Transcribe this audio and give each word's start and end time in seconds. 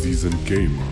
Sie 0.00 0.14
sind 0.14 0.46
Gamer, 0.46 0.86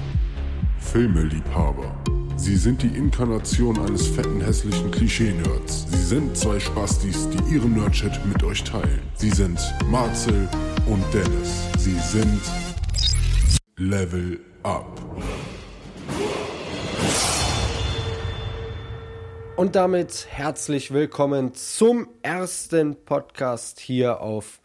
Filmeliebhaber. 0.81 1.95
Sie 2.37 2.57
sind 2.57 2.83
die 2.83 2.89
Inkarnation 2.89 3.79
eines 3.79 4.09
fetten 4.09 4.41
hässlichen 4.41 4.91
Klischee-Nerds. 4.91 5.87
Sie 5.89 6.03
sind 6.03 6.37
zwei 6.37 6.59
Spastis, 6.59 7.29
die 7.31 7.55
ihren 7.55 7.75
Nerdchat 7.75 8.27
mit 8.27 8.43
euch 8.43 8.65
teilen. 8.65 9.01
Sie 9.15 9.31
sind 9.31 9.61
Marcel 9.89 10.49
und 10.87 11.05
Dennis. 11.15 11.69
Sie 11.79 11.97
sind 12.01 12.41
Level 13.77 14.41
Up. 14.65 15.01
Und 19.55 19.77
damit 19.77 20.27
herzlich 20.29 20.93
willkommen 20.93 21.55
zum 21.55 22.09
ersten 22.23 23.05
Podcast 23.05 23.79
hier 23.79 24.21
auf 24.21 24.61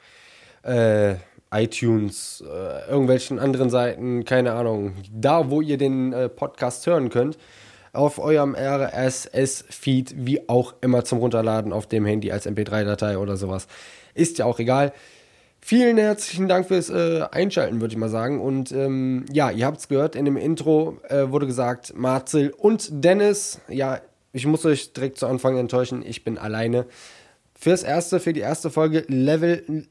äh, 0.63 1.15
iTunes, 1.51 2.43
äh, 2.45 2.89
irgendwelchen 2.89 3.39
anderen 3.39 3.69
Seiten, 3.69 4.25
keine 4.25 4.53
Ahnung, 4.53 4.93
da 5.11 5.49
wo 5.49 5.61
ihr 5.61 5.77
den 5.77 6.13
äh, 6.13 6.29
Podcast 6.29 6.85
hören 6.87 7.09
könnt, 7.09 7.37
auf 7.93 8.19
eurem 8.19 8.55
RSS-Feed, 8.55 10.25
wie 10.25 10.47
auch 10.47 10.73
immer 10.81 11.03
zum 11.03 11.19
Runterladen 11.19 11.73
auf 11.73 11.87
dem 11.87 12.05
Handy 12.05 12.31
als 12.31 12.47
MP3-Datei 12.47 13.17
oder 13.17 13.35
sowas. 13.35 13.67
Ist 14.13 14.37
ja 14.37 14.45
auch 14.45 14.59
egal. 14.59 14.93
Vielen 15.63 15.97
herzlichen 15.97 16.47
Dank 16.47 16.67
fürs 16.67 16.89
äh, 16.89 17.23
Einschalten, 17.31 17.81
würde 17.81 17.93
ich 17.93 17.97
mal 17.97 18.09
sagen. 18.09 18.41
Und 18.41 18.71
ähm, 18.71 19.25
ja, 19.31 19.51
ihr 19.51 19.65
habt 19.65 19.79
es 19.79 19.87
gehört, 19.89 20.15
in 20.15 20.25
dem 20.25 20.37
Intro 20.37 20.97
äh, 21.07 21.29
wurde 21.29 21.45
gesagt, 21.45 21.93
Marcel 21.95 22.51
und 22.57 22.87
Dennis, 22.91 23.61
ja, 23.67 23.99
ich 24.33 24.47
muss 24.47 24.65
euch 24.65 24.93
direkt 24.93 25.17
zu 25.17 25.27
Anfang 25.27 25.57
enttäuschen, 25.57 26.03
ich 26.03 26.23
bin 26.23 26.37
alleine. 26.37 26.87
Fürs 27.53 27.83
erste, 27.83 28.19
für 28.19 28.33
die 28.33 28.39
erste 28.39 28.71
Folge 28.71 29.03
Level 29.07 29.85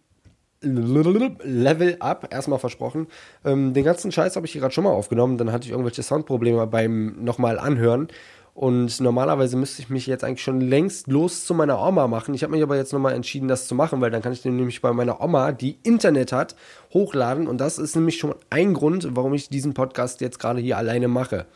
Level 0.63 1.97
Up, 2.01 2.29
erstmal 2.31 2.59
versprochen. 2.59 3.07
Ähm, 3.45 3.73
den 3.73 3.85
ganzen 3.85 4.13
Scheiß 4.13 4.37
habe 4.37 4.47
ich 4.47 4.53
hier 4.53 4.61
gerade 4.61 4.75
schon 4.75 4.85
mal 4.85 4.93
aufgenommen, 4.93 5.39
dann 5.39 5.53
hatte 5.53 5.65
ich 5.67 5.71
irgendwelche 5.71 6.03
Soundprobleme 6.03 6.67
beim 6.67 7.25
nochmal 7.25 7.59
anhören. 7.59 8.09
Und 8.53 9.01
normalerweise 9.01 9.57
müsste 9.57 9.81
ich 9.81 9.89
mich 9.89 10.07
jetzt 10.07 10.25
eigentlich 10.25 10.43
schon 10.43 10.61
längst 10.61 11.07
los 11.07 11.47
zu 11.47 11.55
meiner 11.55 11.81
Oma 11.81 12.09
machen. 12.09 12.35
Ich 12.35 12.43
habe 12.43 12.53
mich 12.53 12.63
aber 12.63 12.77
jetzt 12.77 12.93
nochmal 12.93 13.15
entschieden, 13.15 13.49
das 13.49 13.67
zu 13.67 13.75
machen, 13.75 14.01
weil 14.01 14.11
dann 14.11 14.23
kann 14.23 14.33
ich 14.33 14.43
den 14.43 14.57
nämlich 14.57 14.83
bei 14.83 14.93
meiner 14.93 15.23
Oma, 15.23 15.53
die 15.53 15.79
Internet 15.83 16.33
hat, 16.33 16.57
hochladen. 16.93 17.47
Und 17.47 17.59
das 17.59 17.79
ist 17.79 17.95
nämlich 17.95 18.19
schon 18.19 18.35
ein 18.51 18.75
Grund, 18.75 19.09
warum 19.13 19.33
ich 19.35 19.49
diesen 19.49 19.73
Podcast 19.73 20.21
jetzt 20.21 20.39
gerade 20.39 20.61
hier 20.61 20.77
alleine 20.77 21.09
mache. 21.09 21.47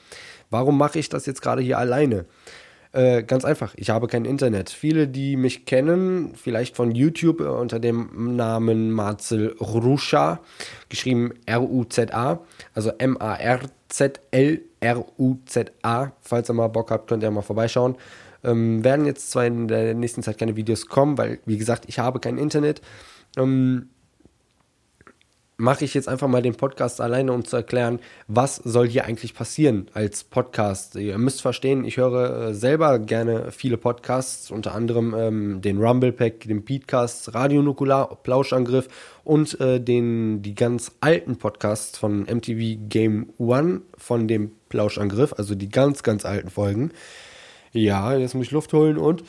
Warum 0.50 0.78
mache 0.78 0.98
ich 0.98 1.08
das 1.08 1.26
jetzt 1.26 1.42
gerade 1.42 1.60
hier 1.60 1.78
alleine? 1.78 2.26
Äh, 2.94 3.24
ganz 3.24 3.44
einfach, 3.44 3.74
ich 3.76 3.90
habe 3.90 4.06
kein 4.06 4.24
Internet. 4.24 4.70
Viele, 4.70 5.08
die 5.08 5.36
mich 5.36 5.66
kennen, 5.66 6.32
vielleicht 6.36 6.76
von 6.76 6.92
YouTube 6.92 7.40
äh, 7.40 7.44
unter 7.44 7.80
dem 7.80 8.36
Namen 8.36 8.92
Marcel 8.92 9.56
Ruscha, 9.60 10.38
geschrieben 10.88 11.32
R-U-Z-A, 11.44 12.38
also 12.72 12.92
M-A-R-Z-L-R-U-Z-A. 12.96 13.72
Falls 16.20 16.48
ihr 16.48 16.52
mal 16.52 16.68
Bock 16.68 16.92
habt, 16.92 17.08
könnt 17.08 17.24
ihr 17.24 17.32
mal 17.32 17.42
vorbeischauen. 17.42 17.96
Ähm, 18.44 18.84
werden 18.84 19.06
jetzt 19.06 19.28
zwar 19.32 19.44
in 19.44 19.66
der 19.66 19.94
nächsten 19.94 20.22
Zeit 20.22 20.38
keine 20.38 20.54
Videos 20.54 20.86
kommen, 20.86 21.18
weil, 21.18 21.40
wie 21.46 21.58
gesagt, 21.58 21.86
ich 21.88 21.98
habe 21.98 22.20
kein 22.20 22.38
Internet. 22.38 22.80
Ähm, 23.36 23.88
mache 25.56 25.84
ich 25.84 25.94
jetzt 25.94 26.08
einfach 26.08 26.26
mal 26.26 26.42
den 26.42 26.56
Podcast 26.56 27.00
alleine, 27.00 27.32
um 27.32 27.44
zu 27.44 27.56
erklären, 27.56 28.00
was 28.26 28.56
soll 28.56 28.88
hier 28.88 29.04
eigentlich 29.04 29.34
passieren 29.34 29.88
als 29.94 30.24
Podcast. 30.24 30.96
Ihr 30.96 31.16
müsst 31.18 31.42
verstehen, 31.42 31.84
ich 31.84 31.96
höre 31.96 32.48
äh, 32.48 32.54
selber 32.54 32.98
gerne 32.98 33.52
viele 33.52 33.76
Podcasts, 33.76 34.50
unter 34.50 34.74
anderem 34.74 35.14
ähm, 35.16 35.60
den 35.60 35.78
Rumble 35.78 36.12
Pack, 36.12 36.40
den 36.40 36.64
Beatcast, 36.64 37.34
Radio 37.34 37.62
Nukular, 37.62 38.18
Plauschangriff 38.22 38.88
und 39.22 39.60
äh, 39.60 39.80
den, 39.80 40.42
die 40.42 40.54
ganz 40.54 40.92
alten 41.00 41.36
Podcasts 41.36 41.98
von 41.98 42.22
MTV 42.22 42.88
Game 42.88 43.30
One 43.38 43.82
von 43.96 44.26
dem 44.26 44.52
Plauschangriff, 44.68 45.34
also 45.34 45.54
die 45.54 45.68
ganz, 45.68 46.02
ganz 46.02 46.24
alten 46.24 46.50
Folgen. 46.50 46.90
Ja, 47.72 48.16
jetzt 48.16 48.34
muss 48.34 48.46
ich 48.46 48.52
Luft 48.52 48.72
holen 48.72 48.98
und 48.98 49.24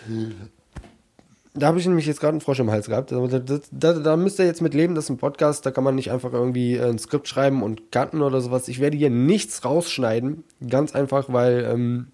da 1.56 1.68
habe 1.68 1.80
ich 1.80 1.88
nämlich 1.88 2.06
jetzt 2.06 2.20
gerade 2.20 2.32
einen 2.32 2.42
Frosch 2.42 2.60
im 2.60 2.70
Hals 2.70 2.88
gehabt. 2.88 3.12
Da, 3.12 3.26
da, 3.26 3.60
da, 3.72 3.94
da, 3.94 4.18
müsst 4.18 4.40
ihr 4.40 4.46
jetzt 4.46 4.62
mit 4.62 4.74
leben, 4.74 4.94
das 4.94 5.06
ist 5.06 5.10
ein 5.10 5.18
Podcast, 5.18 5.66
da 5.66 5.72
kann 5.72 5.86
man 5.86 5.96
nicht 5.96 6.12
einfach 6.12 6.34
irgendwie 6.34 6.78
ein 6.78 7.00
Skript 7.00 7.28
schreiben 7.28 7.64
und 7.64 7.94
cutten 7.94 8.22
oder 8.22 8.42
sowas. 8.42 8.68
Ich 8.68 8.82
werde 8.82 8.98
hier 8.98 9.10
nichts 9.10 9.64
rausschneiden. 9.64 10.44
Ganz 10.70 10.94
einfach, 10.94 11.32
weil, 11.32 11.66
ähm, 11.72 12.08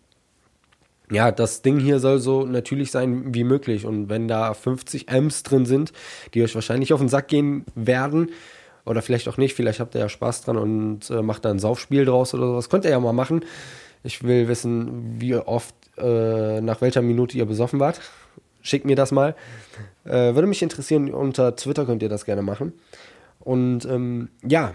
ja, 1.09 1.31
das 1.31 1.63
Ding 1.63 1.79
hier 1.79 1.99
soll 1.99 2.19
so 2.19 2.45
natürlich 2.45 2.91
sein 2.91 3.33
wie 3.33 3.43
möglich. 3.43 3.85
Und 3.85 4.09
wenn 4.09 4.27
da 4.27 4.53
50 4.53 5.09
Amps 5.09 5.41
drin 5.41 5.65
sind, 5.65 5.91
die 6.35 6.43
euch 6.43 6.53
wahrscheinlich 6.53 6.93
auf 6.93 6.99
den 6.99 7.09
Sack 7.09 7.27
gehen 7.27 7.65
werden, 7.73 8.29
oder 8.85 9.01
vielleicht 9.01 9.27
auch 9.27 9.37
nicht, 9.37 9.55
vielleicht 9.55 9.79
habt 9.79 9.95
ihr 9.95 10.01
ja 10.01 10.09
Spaß 10.09 10.43
dran 10.43 10.57
und 10.57 11.09
äh, 11.09 11.21
macht 11.21 11.45
da 11.45 11.51
ein 11.51 11.59
Saufspiel 11.59 12.05
draus 12.05 12.33
oder 12.33 12.47
sowas, 12.47 12.69
könnt 12.69 12.85
ihr 12.85 12.91
ja 12.91 12.99
mal 12.99 13.13
machen. 13.13 13.45
Ich 14.03 14.23
will 14.23 14.47
wissen, 14.47 15.19
wie 15.19 15.35
oft, 15.35 15.75
äh, 15.97 16.61
nach 16.61 16.81
welcher 16.81 17.01
Minute 17.03 17.37
ihr 17.37 17.45
besoffen 17.45 17.79
wart 17.79 18.01
schickt 18.61 18.85
mir 18.85 18.95
das 18.95 19.11
mal. 19.11 19.35
Äh, 20.05 20.35
würde 20.35 20.47
mich 20.47 20.61
interessieren, 20.61 21.13
unter 21.13 21.55
Twitter 21.55 21.85
könnt 21.85 22.03
ihr 22.03 22.09
das 22.09 22.25
gerne 22.25 22.41
machen. 22.41 22.73
Und 23.39 23.85
ähm, 23.85 24.29
ja, 24.43 24.73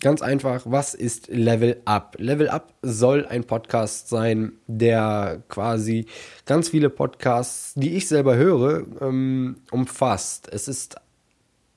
ganz 0.00 0.22
einfach, 0.22 0.62
was 0.64 0.94
ist 0.94 1.28
Level 1.28 1.80
Up? 1.84 2.16
Level 2.18 2.48
Up 2.48 2.74
soll 2.82 3.26
ein 3.26 3.44
Podcast 3.44 4.08
sein, 4.08 4.52
der 4.66 5.42
quasi 5.48 6.06
ganz 6.46 6.68
viele 6.68 6.90
Podcasts, 6.90 7.74
die 7.74 7.96
ich 7.96 8.08
selber 8.08 8.36
höre, 8.36 8.84
ähm, 9.00 9.56
umfasst. 9.70 10.48
Es 10.52 10.68
ist 10.68 10.96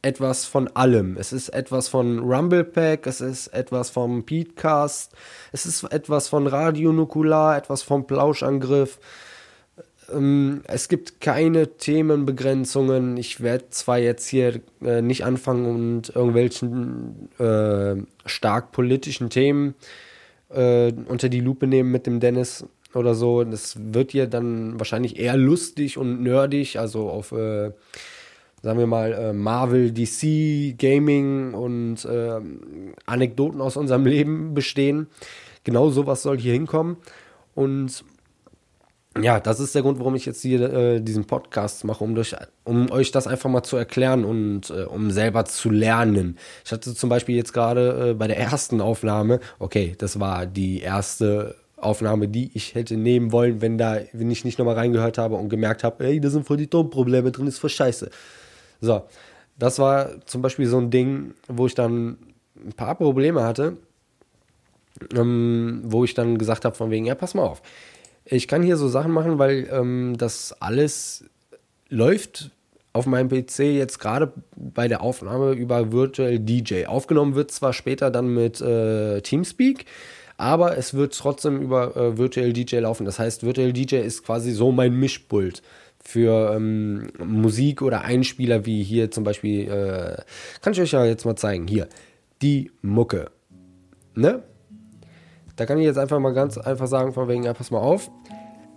etwas 0.02 0.46
von 0.46 0.68
allem. 0.76 1.16
Es 1.18 1.32
ist 1.32 1.50
etwas 1.50 1.88
von 1.88 2.20
Rumblepack, 2.20 3.06
es 3.06 3.22
ist 3.22 3.48
etwas 3.48 3.90
vom 3.90 4.26
Petecast, 4.26 5.14
es 5.52 5.66
ist 5.66 5.84
etwas 5.92 6.28
von 6.28 6.48
Radio 6.48 6.92
Nukular, 6.92 7.58
etwas 7.58 7.84
vom 7.84 8.08
Plauschangriff 8.08 9.00
ähm, 10.14 10.62
es 10.68 10.88
gibt 10.88 11.22
keine 11.22 11.78
Themenbegrenzungen. 11.78 13.18
Ich 13.18 13.42
werde 13.42 13.70
zwar 13.70 14.00
jetzt 14.00 14.28
hier 14.28 14.62
äh, 14.84 15.02
nicht 15.02 15.26
anfangen 15.26 15.66
und 15.66 16.16
irgendwelchen 16.16 17.30
äh, 17.40 17.96
stark 18.26 18.72
politischen 18.72 19.30
Themen 19.30 19.76
äh, 20.50 20.92
unter 21.08 21.30
die 21.30 21.40
Lupe 21.40 21.68
nehmen 21.68 21.92
mit 21.92 22.08
dem 22.08 22.20
Dennis 22.20 22.66
oder 22.94 23.16
so. 23.16 23.44
Das 23.44 23.78
wird 23.80 24.12
hier 24.12 24.28
dann 24.28 24.80
wahrscheinlich 24.80 25.18
eher 25.18 25.38
lustig 25.38 25.98
und 25.98 26.22
nerdig, 26.22 26.78
also 26.78 27.10
auf, 27.10 27.32
äh, 27.32 27.72
sagen 28.62 28.80
wir 28.80 28.88
mal, 28.88 29.14
äh, 29.14 29.34
Marvel, 29.34 29.92
DC, 29.92 30.78
Gaming 30.78 31.54
und 31.54 32.06
äh, 32.06 32.40
Anekdoten 33.06 33.62
aus 33.62 33.78
unserem 33.78 34.06
Leben 34.08 34.54
bestehen. 34.54 35.08
Genau 35.64 35.90
sowas 35.90 36.24
soll 36.24 36.40
hier 36.40 36.54
hinkommen. 36.54 36.98
Und 37.54 38.04
ja, 39.20 39.42
das 39.42 39.60
ist 39.60 39.76
der 39.76 39.82
Grund, 39.82 40.00
warum 40.00 40.16
ich 40.16 40.26
jetzt 40.26 40.42
hier 40.42 40.62
äh, 40.74 41.02
diesen 41.02 41.26
Podcast 41.26 41.84
mache, 41.84 42.02
um, 42.04 42.16
durch, 42.16 42.34
um 42.64 42.90
euch 42.92 43.12
das 43.12 43.28
einfach 43.28 43.50
mal 43.50 43.64
zu 43.64 43.76
erklären 43.76 44.24
und 44.24 44.70
äh, 44.70 44.84
um 44.84 45.12
selber 45.12 45.44
zu 45.44 45.70
lernen. 45.70 46.38
Ich 46.64 46.72
hatte 46.72 46.96
zum 46.96 47.10
Beispiel 47.10 47.36
jetzt 47.36 47.52
gerade 47.52 48.12
äh, 48.12 48.14
bei 48.14 48.28
der 48.28 48.38
ersten 48.38 48.80
Aufnahme, 48.80 49.42
okay, 49.60 49.96
das 49.98 50.22
war 50.22 50.46
die 50.46 50.80
erste 50.80 51.56
Aufnahme, 51.76 52.30
die 52.30 52.52
ich 52.54 52.74
hätte 52.74 52.96
nehmen 52.96 53.34
wollen, 53.34 53.60
wenn 53.60 53.78
da, 53.78 53.98
wenn 54.14 54.32
ich 54.32 54.46
nicht 54.46 54.58
nochmal 54.58 54.76
reingehört 54.76 55.18
habe 55.18 55.36
und 55.36 55.50
gemerkt 55.50 55.84
habe, 55.84 56.06
ey, 56.06 56.22
da 56.22 56.30
sind 56.30 56.48
voll 56.48 56.58
die 56.58 56.68
Tonprobleme 56.68 57.32
drin, 57.32 57.48
ist 57.48 57.60
voll 57.60 57.70
scheiße. 57.70 58.10
So, 58.80 59.04
das 59.60 59.78
war 59.78 60.26
zum 60.26 60.42
Beispiel 60.42 60.68
so 60.68 60.78
ein 60.78 60.90
Ding, 60.90 61.34
wo 61.50 61.66
ich 61.66 61.76
dann 61.76 62.18
ein 62.56 62.74
paar 62.78 62.96
Probleme 62.96 63.44
hatte, 63.44 63.76
ähm, 65.14 65.82
wo 65.84 66.06
ich 66.06 66.14
dann 66.14 66.38
gesagt 66.38 66.64
habe, 66.64 66.76
von 66.76 66.92
wegen, 66.92 67.06
ja, 67.06 67.16
pass 67.16 67.34
mal 67.34 67.44
auf 67.44 67.62
ich 68.26 68.48
kann 68.48 68.64
hier 68.64 68.78
so 68.78 68.88
Sachen 68.88 69.12
machen, 69.12 69.40
weil 69.40 69.68
ähm, 69.72 70.16
das 70.18 70.54
alles 70.60 71.26
läuft 71.90 72.52
auf 72.94 73.06
meinem 73.06 73.30
PC 73.30 73.60
jetzt 73.60 74.00
gerade 74.00 74.34
bei 74.56 74.88
der 74.88 75.02
Aufnahme 75.02 75.54
über 75.54 75.92
Virtual 75.92 76.40
DJ. 76.40 76.86
Aufgenommen 76.86 77.36
wird 77.36 77.52
zwar 77.52 77.74
später 77.74 78.12
dann 78.12 78.34
mit 78.34 78.60
äh, 78.62 79.22
Teamspeak, 79.22 79.86
aber 80.38 80.78
es 80.78 80.94
wird 80.94 81.18
trotzdem 81.18 81.62
über 81.62 81.96
äh, 81.96 82.18
Virtual 82.18 82.52
DJ 82.52 82.78
laufen. 82.78 83.06
Das 83.06 83.20
heißt, 83.20 83.44
Virtual 83.44 83.72
DJ 83.72 83.98
ist 83.98 84.24
quasi 84.24 84.52
so 84.52 84.72
mein 84.72 84.94
Mischpult 84.94 85.62
für 86.04 86.54
ähm, 86.56 87.12
Musik 87.24 87.82
oder 87.82 88.02
Einspieler, 88.02 88.66
wie 88.66 88.84
hier 88.84 89.12
zum 89.12 89.24
Beispiel, 89.24 89.70
äh, 89.70 90.22
kann 90.62 90.74
ich 90.74 90.82
euch 90.82 90.92
ja 90.92 91.06
jetzt 91.06 91.26
mal 91.26 91.36
zeigen, 91.36 91.68
hier, 91.68 91.88
die 92.42 92.72
Mucke. 92.82 93.30
Ne? 94.16 94.44
Da 95.56 95.66
kann 95.66 95.78
ich 95.78 95.86
jetzt 95.86 95.98
einfach 95.98 96.20
mal 96.20 96.34
ganz 96.34 96.58
einfach 96.58 96.88
sagen, 96.88 97.14
von 97.14 97.28
wegen, 97.28 97.44
ja, 97.44 97.54
pass 97.54 97.72
mal 97.72 97.80
auf. 97.80 98.10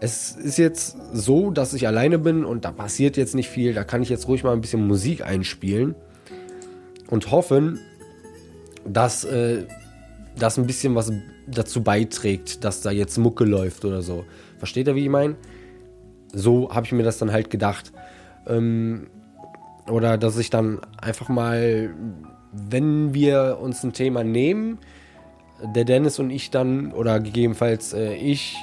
Es 0.00 0.32
ist 0.32 0.59
jetzt 0.59 0.97
so, 1.12 1.50
dass 1.50 1.73
ich 1.73 1.87
alleine 1.87 2.19
bin 2.19 2.44
und 2.44 2.65
da 2.65 2.73
passiert 2.73 3.17
jetzt 3.17 3.35
nicht 3.35 3.49
viel. 3.49 3.75
Da 3.75 3.85
kann 3.85 4.03
ich 4.03 4.09
jetzt 4.09 4.29
ruhig 4.29 4.44
mal 4.44 4.53
ein 4.53 4.61
bisschen 4.61 4.87
Musik 4.87 5.25
einspielen 5.25 5.94
und 7.09 7.31
hoffen, 7.31 7.79
dass 8.87 9.25
äh, 9.25 9.65
das 10.38 10.59
ein 10.59 10.67
bisschen 10.67 10.94
was 10.94 11.12
dazu 11.47 11.82
beiträgt, 11.82 12.65
dass 12.65 12.81
da 12.81 12.91
jetzt 12.91 13.17
Mucke 13.19 13.44
läuft 13.44 13.85
oder 13.85 14.03
so. 14.03 14.25
Versteht 14.59 14.88
ihr, 14.88 14.94
wie 14.94 15.05
ich 15.05 15.11
meine? 15.11 15.37
So 16.32 16.75
habe 16.75 16.87
ich 16.87 16.93
mir 16.93 17.05
das 17.05 17.19
dann 17.19 17.32
halt 17.32 17.50
gedacht. 17.50 17.93
Ähm, 18.47 19.06
oder 19.88 20.19
dass 20.19 20.38
ich 20.38 20.50
dann 20.50 20.81
einfach 21.00 21.29
mal, 21.29 21.94
wenn 22.53 23.15
wir 23.15 23.59
uns 23.61 23.85
ein 23.85 23.93
Thema 23.93 24.25
nehmen, 24.25 24.79
der 25.62 25.84
Dennis 25.84 26.18
und 26.18 26.30
ich 26.30 26.50
dann, 26.50 26.92
oder 26.92 27.20
gegebenenfalls 27.20 27.92
äh, 27.92 28.14
ich 28.14 28.56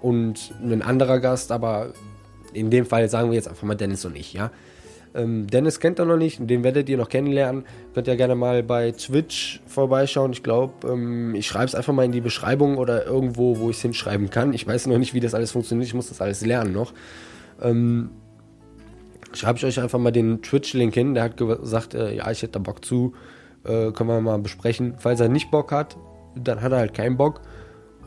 und 0.00 0.54
ein 0.62 0.82
anderer 0.82 1.20
Gast, 1.20 1.52
aber 1.52 1.92
in 2.52 2.70
dem 2.70 2.86
Fall 2.86 3.08
sagen 3.08 3.30
wir 3.30 3.34
jetzt 3.34 3.48
einfach 3.48 3.66
mal 3.66 3.74
Dennis 3.74 4.04
und 4.04 4.16
ich, 4.16 4.32
ja. 4.32 4.50
Ähm, 5.14 5.46
Dennis 5.46 5.80
kennt 5.80 5.98
er 5.98 6.04
noch 6.04 6.18
nicht, 6.18 6.38
den 6.48 6.62
werdet 6.62 6.88
ihr 6.90 6.98
noch 6.98 7.08
kennenlernen. 7.08 7.64
Könnt 7.94 8.06
ihr 8.06 8.16
gerne 8.16 8.34
mal 8.34 8.62
bei 8.62 8.92
Twitch 8.92 9.62
vorbeischauen. 9.66 10.32
Ich 10.32 10.42
glaube, 10.42 10.86
ähm, 10.86 11.34
ich 11.34 11.46
schreibe 11.46 11.64
es 11.64 11.74
einfach 11.74 11.94
mal 11.94 12.04
in 12.04 12.12
die 12.12 12.20
Beschreibung 12.20 12.76
oder 12.76 13.06
irgendwo, 13.06 13.58
wo 13.58 13.70
ich 13.70 13.76
es 13.76 13.82
hinschreiben 13.82 14.28
kann. 14.28 14.52
Ich 14.52 14.66
weiß 14.66 14.86
noch 14.88 14.98
nicht, 14.98 15.14
wie 15.14 15.20
das 15.20 15.34
alles 15.34 15.52
funktioniert. 15.52 15.88
Ich 15.88 15.94
muss 15.94 16.10
das 16.10 16.20
alles 16.20 16.44
lernen 16.44 16.74
noch. 16.74 16.92
Ähm, 17.62 18.10
schreibe 19.32 19.58
ich 19.58 19.64
euch 19.64 19.80
einfach 19.80 19.98
mal 19.98 20.12
den 20.12 20.42
Twitch-Link 20.42 20.92
hin. 20.92 21.14
Der 21.14 21.24
hat 21.24 21.38
gesagt, 21.38 21.94
äh, 21.94 22.14
ja, 22.14 22.30
ich 22.30 22.42
hätte 22.42 22.52
da 22.52 22.58
Bock 22.58 22.84
zu. 22.84 23.14
Äh, 23.64 23.92
können 23.92 24.10
wir 24.10 24.20
mal 24.20 24.38
besprechen. 24.38 24.96
Falls 24.98 25.20
er 25.20 25.28
nicht 25.28 25.50
Bock 25.50 25.72
hat, 25.72 25.96
dann 26.36 26.62
hat 26.62 26.72
er 26.72 26.78
halt 26.78 26.94
keinen 26.94 27.16
Bock. 27.16 27.40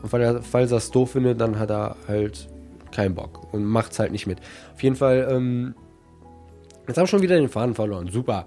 Und 0.02 0.08
falls 0.08 0.70
er 0.70 0.78
es 0.78 0.90
doof 0.90 1.12
findet, 1.12 1.40
dann 1.40 1.58
hat 1.58 1.70
er 1.70 1.96
halt 2.08 2.48
keinen 2.90 3.14
Bock 3.14 3.52
und 3.52 3.64
macht 3.64 3.92
es 3.92 3.98
halt 3.98 4.12
nicht 4.12 4.26
mit. 4.26 4.38
Auf 4.74 4.82
jeden 4.82 4.96
Fall, 4.96 5.28
ähm, 5.30 5.74
jetzt 6.88 6.96
habe 6.96 7.04
ich 7.04 7.10
schon 7.10 7.22
wieder 7.22 7.36
den 7.36 7.48
Faden 7.48 7.74
verloren. 7.74 8.08
Super. 8.08 8.46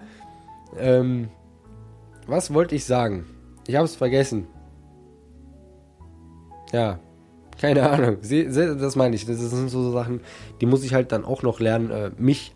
Ähm, 0.77 1.29
was 2.27 2.53
wollte 2.53 2.75
ich 2.75 2.85
sagen? 2.85 3.25
Ich 3.67 3.75
habe 3.75 3.85
es 3.85 3.95
vergessen. 3.95 4.47
Ja, 6.71 6.99
keine 7.61 7.87
Ahnung. 7.89 8.17
Das 8.21 8.95
meine 8.95 9.15
ich. 9.15 9.25
Das 9.25 9.37
sind 9.37 9.69
so 9.69 9.91
Sachen, 9.91 10.21
die 10.59 10.65
muss 10.65 10.83
ich 10.83 10.93
halt 10.93 11.11
dann 11.11 11.23
auch 11.23 11.43
noch 11.43 11.59
lernen, 11.59 11.91
äh, 11.91 12.11
mich 12.17 12.55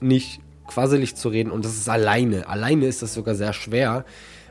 nicht 0.00 0.40
quasselig 0.66 1.14
zu 1.14 1.28
reden. 1.28 1.50
Und 1.50 1.64
das 1.64 1.76
ist 1.76 1.88
alleine. 1.88 2.48
Alleine 2.48 2.86
ist 2.86 3.02
das 3.02 3.12
sogar 3.12 3.34
sehr 3.34 3.52
schwer, 3.52 4.04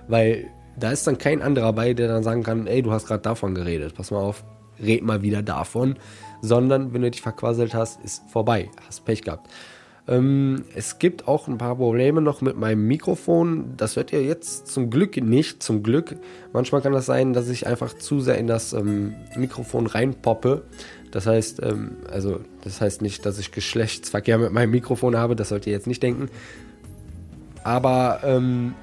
weil 0.08 0.52
da 0.80 0.92
ist 0.92 1.06
dann 1.08 1.18
kein 1.18 1.42
anderer 1.42 1.74
bei, 1.74 1.94
der 1.94 2.08
dann 2.08 2.24
sagen 2.24 2.44
kann, 2.44 2.68
ey, 2.68 2.82
du 2.82 2.92
hast 2.92 3.08
gerade 3.08 3.22
davon 3.22 3.56
geredet. 3.56 3.96
Pass 3.96 4.12
mal 4.12 4.20
auf, 4.20 4.44
red 4.82 5.04
mal 5.04 5.22
wieder 5.22 5.42
davon 5.42 5.96
sondern 6.42 6.94
wenn 6.94 7.02
du 7.02 7.12
dich 7.12 7.22
verquasselt 7.22 7.74
hast, 7.74 8.02
ist 8.04 8.24
vorbei. 8.30 8.70
Hast 8.88 9.06
Pech 9.06 9.24
gehabt. 9.24 9.50
Ähm, 10.08 10.64
es 10.76 11.00
gibt 11.00 11.28
auch 11.28 11.48
ein 11.48 11.58
paar 11.58 11.76
Probleme 11.76 12.22
noch 12.22 12.42
mit 12.42 12.58
meinem 12.58 12.88
Mikrofon. 12.88 13.74
Das 13.78 13.96
hört 13.96 14.12
ihr 14.12 14.24
jetzt 14.24 14.68
zum 14.68 14.90
Glück 14.90 15.18
nicht. 15.18 15.62
Zum 15.62 15.84
Glück. 15.84 16.16
Manchmal 16.54 16.82
kann 16.82 16.94
das 16.94 17.06
sein, 17.06 17.34
dass 17.34 17.50
ich 17.50 17.68
einfach 17.68 17.94
zu 17.94 18.20
sehr 18.20 18.38
in 18.38 18.48
das 18.48 18.74
ähm, 18.74 19.16
Mikrofon 19.36 19.88
reinpoppe. 19.88 20.64
Das 21.12 21.28
heißt, 21.28 21.62
ähm, 21.64 21.98
also, 22.12 22.40
das 22.64 22.82
heißt 22.82 23.02
nicht, 23.02 23.26
dass 23.26 23.40
ich 23.40 23.52
Geschlechtsverkehr 23.52 24.38
mit 24.38 24.52
meinem 24.52 24.72
Mikrofon 24.72 25.16
habe. 25.18 25.36
Das 25.36 25.50
sollt 25.50 25.68
ihr 25.68 25.74
jetzt 25.74 25.88
nicht 25.88 26.02
denken. 26.02 26.30
Aber, 27.64 28.22
ähm, 28.24 28.74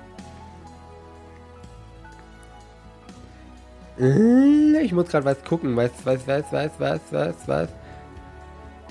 ich 3.99 4.93
muss 4.93 5.09
gerade 5.09 5.25
was 5.25 5.43
gucken. 5.45 5.77
Was, 5.77 5.91
was, 6.05 6.27
was, 6.27 6.45
was, 6.53 6.71
was, 6.79 7.01
was, 7.11 7.49
was. 7.49 7.69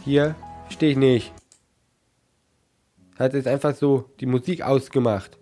Hier 0.03 0.35
stehe 0.69 0.91
ich 0.91 0.97
nicht. 0.97 1.33
Hat 3.17 3.33
jetzt 3.33 3.47
einfach 3.47 3.75
so 3.75 4.09
die 4.19 4.25
Musik 4.25 4.61
ausgemacht. 4.61 5.37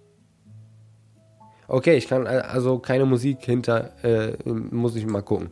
Okay, 1.67 1.95
ich 1.95 2.07
kann 2.07 2.27
also 2.27 2.77
keine 2.79 3.05
Musik 3.05 3.39
hinter, 3.41 3.91
äh, 4.03 4.37
muss 4.45 4.95
ich 4.95 5.05
mal 5.05 5.21
gucken. 5.21 5.49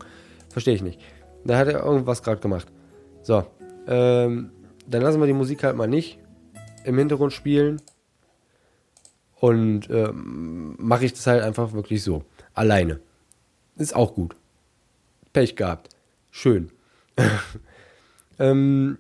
Verstehe 0.50 0.76
ich 0.76 0.84
nicht. 0.84 1.00
Da 1.46 1.58
hat 1.58 1.68
er 1.68 1.84
irgendwas 1.84 2.22
gerade 2.22 2.42
gemacht. 2.42 2.68
So, 3.24 3.44
ähm, 3.88 4.52
dann 4.88 5.02
lassen 5.02 5.20
wir 5.20 5.28
die 5.28 5.34
Musik 5.34 5.64
halt 5.64 5.76
mal 5.76 5.88
nicht 5.88 6.20
im 6.84 6.98
Hintergrund 6.98 7.34
spielen. 7.34 7.82
Und 9.36 9.90
ähm, 9.90 10.76
mache 10.78 11.06
ich 11.06 11.14
das 11.14 11.26
halt 11.26 11.42
einfach 11.42 11.74
wirklich 11.74 12.04
so. 12.04 12.24
Alleine. 12.54 13.00
Ist 13.78 13.96
auch 13.96 14.14
gut. 14.14 14.36
Pech 15.34 15.56
gehabt. 15.56 15.90
Schön. 16.30 16.72
ähm, 18.40 18.98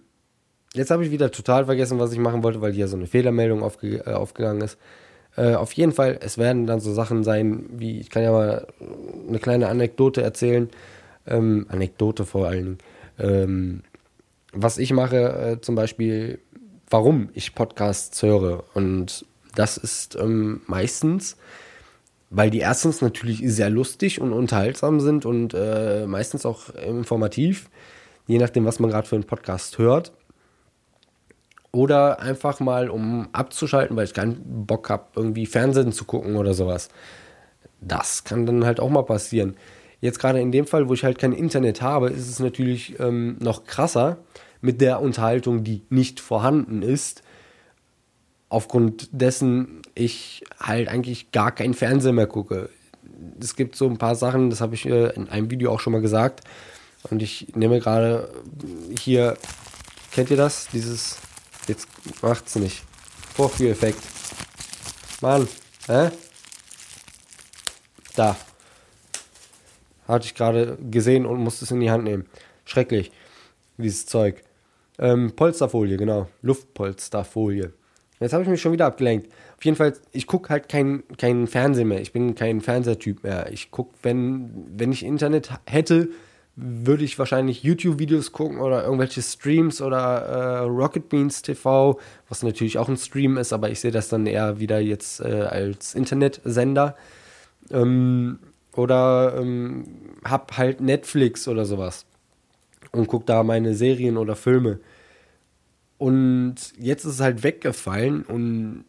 jetzt 0.73 0.91
habe 0.91 1.05
ich 1.05 1.11
wieder 1.11 1.31
total 1.31 1.65
vergessen, 1.65 1.99
was 1.99 2.13
ich 2.13 2.19
machen 2.19 2.43
wollte, 2.43 2.61
weil 2.61 2.73
hier 2.73 2.87
so 2.87 2.97
eine 2.97 3.07
Fehlermeldung 3.07 3.63
aufge 3.63 3.97
äh, 4.05 4.13
aufgegangen 4.13 4.61
ist. 4.61 4.77
Äh, 5.37 5.55
auf 5.55 5.73
jeden 5.73 5.91
Fall, 5.91 6.19
es 6.21 6.37
werden 6.37 6.67
dann 6.67 6.79
so 6.79 6.93
Sachen 6.93 7.23
sein, 7.23 7.65
wie, 7.71 7.99
ich 7.99 8.09
kann 8.09 8.23
ja 8.23 8.31
mal 8.31 8.67
eine 9.27 9.39
kleine 9.39 9.67
Anekdote 9.69 10.21
erzählen. 10.21 10.69
Ähm, 11.27 11.65
Anekdote 11.69 12.25
vor 12.25 12.47
allen 12.47 12.63
Dingen. 12.63 12.77
Ähm, 13.19 13.83
was 14.53 14.77
ich 14.77 14.91
mache, 14.91 15.17
äh, 15.17 15.61
zum 15.61 15.75
Beispiel, 15.75 16.39
warum 16.89 17.29
ich 17.33 17.55
Podcasts 17.55 18.21
höre. 18.21 18.63
Und 18.73 19.25
das 19.55 19.77
ist 19.77 20.15
ähm, 20.15 20.61
meistens, 20.67 21.37
weil 22.31 22.49
die 22.49 22.59
erstens 22.59 23.01
natürlich 23.01 23.41
sehr 23.43 23.69
lustig 23.69 24.21
und 24.21 24.31
unterhaltsam 24.31 25.01
sind 25.01 25.25
und 25.25 25.53
äh, 25.53 26.07
meistens 26.07 26.45
auch 26.45 26.69
informativ, 26.69 27.69
je 28.25 28.39
nachdem, 28.39 28.65
was 28.65 28.79
man 28.79 28.89
gerade 28.89 29.07
für 29.07 29.15
einen 29.15 29.25
Podcast 29.25 29.77
hört. 29.77 30.13
Oder 31.73 32.21
einfach 32.21 32.61
mal, 32.61 32.89
um 32.89 33.27
abzuschalten, 33.33 33.95
weil 33.95 34.05
ich 34.05 34.13
keinen 34.13 34.65
Bock 34.65 34.89
habe, 34.89 35.07
irgendwie 35.15 35.45
Fernsehen 35.45 35.91
zu 35.91 36.05
gucken 36.05 36.37
oder 36.37 36.53
sowas. 36.53 36.89
Das 37.81 38.23
kann 38.23 38.45
dann 38.45 38.65
halt 38.65 38.79
auch 38.79 38.89
mal 38.89 39.03
passieren. 39.03 39.55
Jetzt 39.99 40.19
gerade 40.19 40.39
in 40.39 40.51
dem 40.51 40.67
Fall, 40.67 40.87
wo 40.87 40.93
ich 40.93 41.03
halt 41.03 41.19
kein 41.19 41.33
Internet 41.33 41.81
habe, 41.81 42.09
ist 42.09 42.29
es 42.29 42.39
natürlich 42.39 42.97
ähm, 42.99 43.37
noch 43.39 43.65
krasser 43.65 44.17
mit 44.61 44.79
der 44.79 45.01
Unterhaltung, 45.01 45.63
die 45.63 45.83
nicht 45.89 46.21
vorhanden 46.21 46.81
ist 46.81 47.23
aufgrund 48.51 49.07
dessen 49.13 49.81
ich 49.95 50.43
halt 50.59 50.89
eigentlich 50.89 51.31
gar 51.31 51.53
keinen 51.53 51.73
Fernseher 51.73 52.11
mehr 52.11 52.27
gucke. 52.27 52.69
Es 53.39 53.55
gibt 53.55 53.77
so 53.77 53.87
ein 53.87 53.97
paar 53.97 54.15
Sachen, 54.15 54.49
das 54.49 54.59
habe 54.59 54.75
ich 54.75 54.85
in 54.85 55.29
einem 55.29 55.49
Video 55.49 55.71
auch 55.71 55.79
schon 55.79 55.93
mal 55.93 56.01
gesagt. 56.01 56.41
Und 57.09 57.23
ich 57.23 57.55
nehme 57.55 57.79
gerade 57.79 58.29
hier, 58.99 59.37
kennt 60.11 60.29
ihr 60.31 60.37
das? 60.37 60.67
Dieses, 60.73 61.17
jetzt 61.67 61.87
macht's 62.21 62.55
nicht. 62.55 62.83
Vorführeffekt. 63.33 64.03
Mann, 65.21 65.47
hä? 65.87 66.11
Da. 68.15 68.35
Hatte 70.09 70.25
ich 70.25 70.35
gerade 70.35 70.77
gesehen 70.91 71.25
und 71.25 71.39
musste 71.39 71.63
es 71.63 71.71
in 71.71 71.79
die 71.79 71.89
Hand 71.89 72.03
nehmen. 72.03 72.25
Schrecklich, 72.65 73.13
dieses 73.77 74.07
Zeug. 74.07 74.43
Ähm, 74.99 75.37
Polsterfolie, 75.37 75.95
genau. 75.95 76.27
Luftpolsterfolie. 76.41 77.71
Jetzt 78.21 78.33
habe 78.33 78.43
ich 78.43 78.49
mich 78.49 78.61
schon 78.61 78.71
wieder 78.71 78.85
abgelenkt. 78.85 79.31
Auf 79.57 79.65
jeden 79.65 79.75
Fall, 79.75 79.93
ich 80.11 80.27
gucke 80.27 80.49
halt 80.49 80.69
keinen 80.69 81.03
kein 81.17 81.47
Fernsehen 81.47 81.87
mehr. 81.87 82.01
Ich 82.01 82.13
bin 82.13 82.35
kein 82.35 82.61
Fernsehtyp 82.61 83.23
mehr. 83.23 83.51
Ich 83.51 83.71
gucke, 83.71 83.95
wenn, 84.03 84.67
wenn 84.77 84.91
ich 84.91 85.03
Internet 85.03 85.49
hätte, 85.65 86.09
würde 86.55 87.03
ich 87.03 87.17
wahrscheinlich 87.17 87.63
YouTube-Videos 87.63 88.31
gucken 88.31 88.59
oder 88.59 88.83
irgendwelche 88.83 89.21
Streams 89.23 89.81
oder 89.81 89.97
äh, 89.97 90.57
Rocket 90.65 91.09
Beans 91.09 91.41
TV, 91.41 91.99
was 92.29 92.43
natürlich 92.43 92.77
auch 92.77 92.89
ein 92.89 92.97
Stream 92.97 93.37
ist, 93.37 93.53
aber 93.53 93.69
ich 93.71 93.79
sehe 93.79 93.91
das 93.91 94.09
dann 94.09 94.27
eher 94.27 94.59
wieder 94.59 94.79
jetzt 94.79 95.21
äh, 95.21 95.41
als 95.41 95.95
Internetsender. 95.95 96.95
Ähm, 97.71 98.39
oder 98.75 99.35
ähm, 99.37 99.85
hab 100.23 100.57
halt 100.57 100.79
Netflix 100.79 101.47
oder 101.47 101.65
sowas 101.65 102.05
und 102.91 103.07
gucke 103.07 103.25
da 103.25 103.43
meine 103.43 103.73
Serien 103.73 104.17
oder 104.17 104.35
Filme. 104.35 104.79
Und 106.01 106.55
jetzt 106.79 107.05
ist 107.05 107.13
es 107.13 107.19
halt 107.19 107.43
weggefallen 107.43 108.23
und 108.23 108.85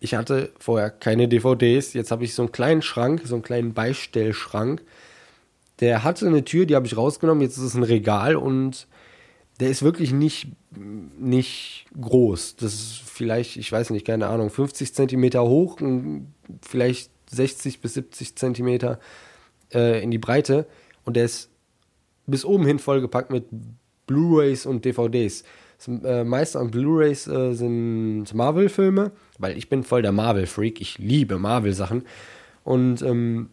ich 0.00 0.16
hatte 0.16 0.50
vorher 0.58 0.90
keine 0.90 1.28
DVDs. 1.28 1.92
Jetzt 1.92 2.10
habe 2.10 2.24
ich 2.24 2.34
so 2.34 2.42
einen 2.42 2.50
kleinen 2.50 2.82
Schrank, 2.82 3.22
so 3.24 3.36
einen 3.36 3.44
kleinen 3.44 3.72
Beistellschrank. 3.72 4.82
Der 5.78 6.02
hatte 6.02 6.26
eine 6.26 6.44
Tür, 6.44 6.66
die 6.66 6.74
habe 6.74 6.88
ich 6.88 6.96
rausgenommen. 6.96 7.40
Jetzt 7.40 7.56
ist 7.56 7.62
es 7.62 7.74
ein 7.76 7.84
Regal 7.84 8.34
und 8.34 8.88
der 9.60 9.70
ist 9.70 9.84
wirklich 9.84 10.10
nicht, 10.10 10.48
nicht 11.20 11.86
groß. 12.00 12.56
Das 12.56 12.74
ist 12.74 13.02
vielleicht, 13.04 13.56
ich 13.56 13.70
weiß 13.70 13.90
nicht, 13.90 14.04
keine 14.04 14.26
Ahnung, 14.26 14.50
50 14.50 14.92
Zentimeter 14.92 15.44
hoch 15.44 15.80
und 15.80 16.34
vielleicht 16.62 17.12
60 17.30 17.80
bis 17.80 17.94
70 17.94 18.34
Zentimeter 18.34 18.98
äh, 19.72 20.02
in 20.02 20.10
die 20.10 20.18
Breite. 20.18 20.66
Und 21.04 21.14
der 21.14 21.26
ist 21.26 21.48
bis 22.26 22.44
oben 22.44 22.66
hin 22.66 22.80
vollgepackt 22.80 23.30
mit 23.30 23.44
Blu-rays 24.08 24.66
und 24.66 24.84
DVDs. 24.84 25.44
Äh, 25.86 26.24
meiste 26.24 26.58
an 26.58 26.70
Blu-rays 26.70 27.26
äh, 27.26 27.54
sind 27.54 28.34
Marvel-Filme, 28.34 29.12
weil 29.38 29.56
ich 29.56 29.68
bin 29.68 29.82
voll 29.82 30.02
der 30.02 30.12
Marvel-Freak. 30.12 30.80
Ich 30.80 30.98
liebe 30.98 31.38
Marvel-Sachen. 31.38 32.04
Und 32.64 33.02
ähm, 33.02 33.48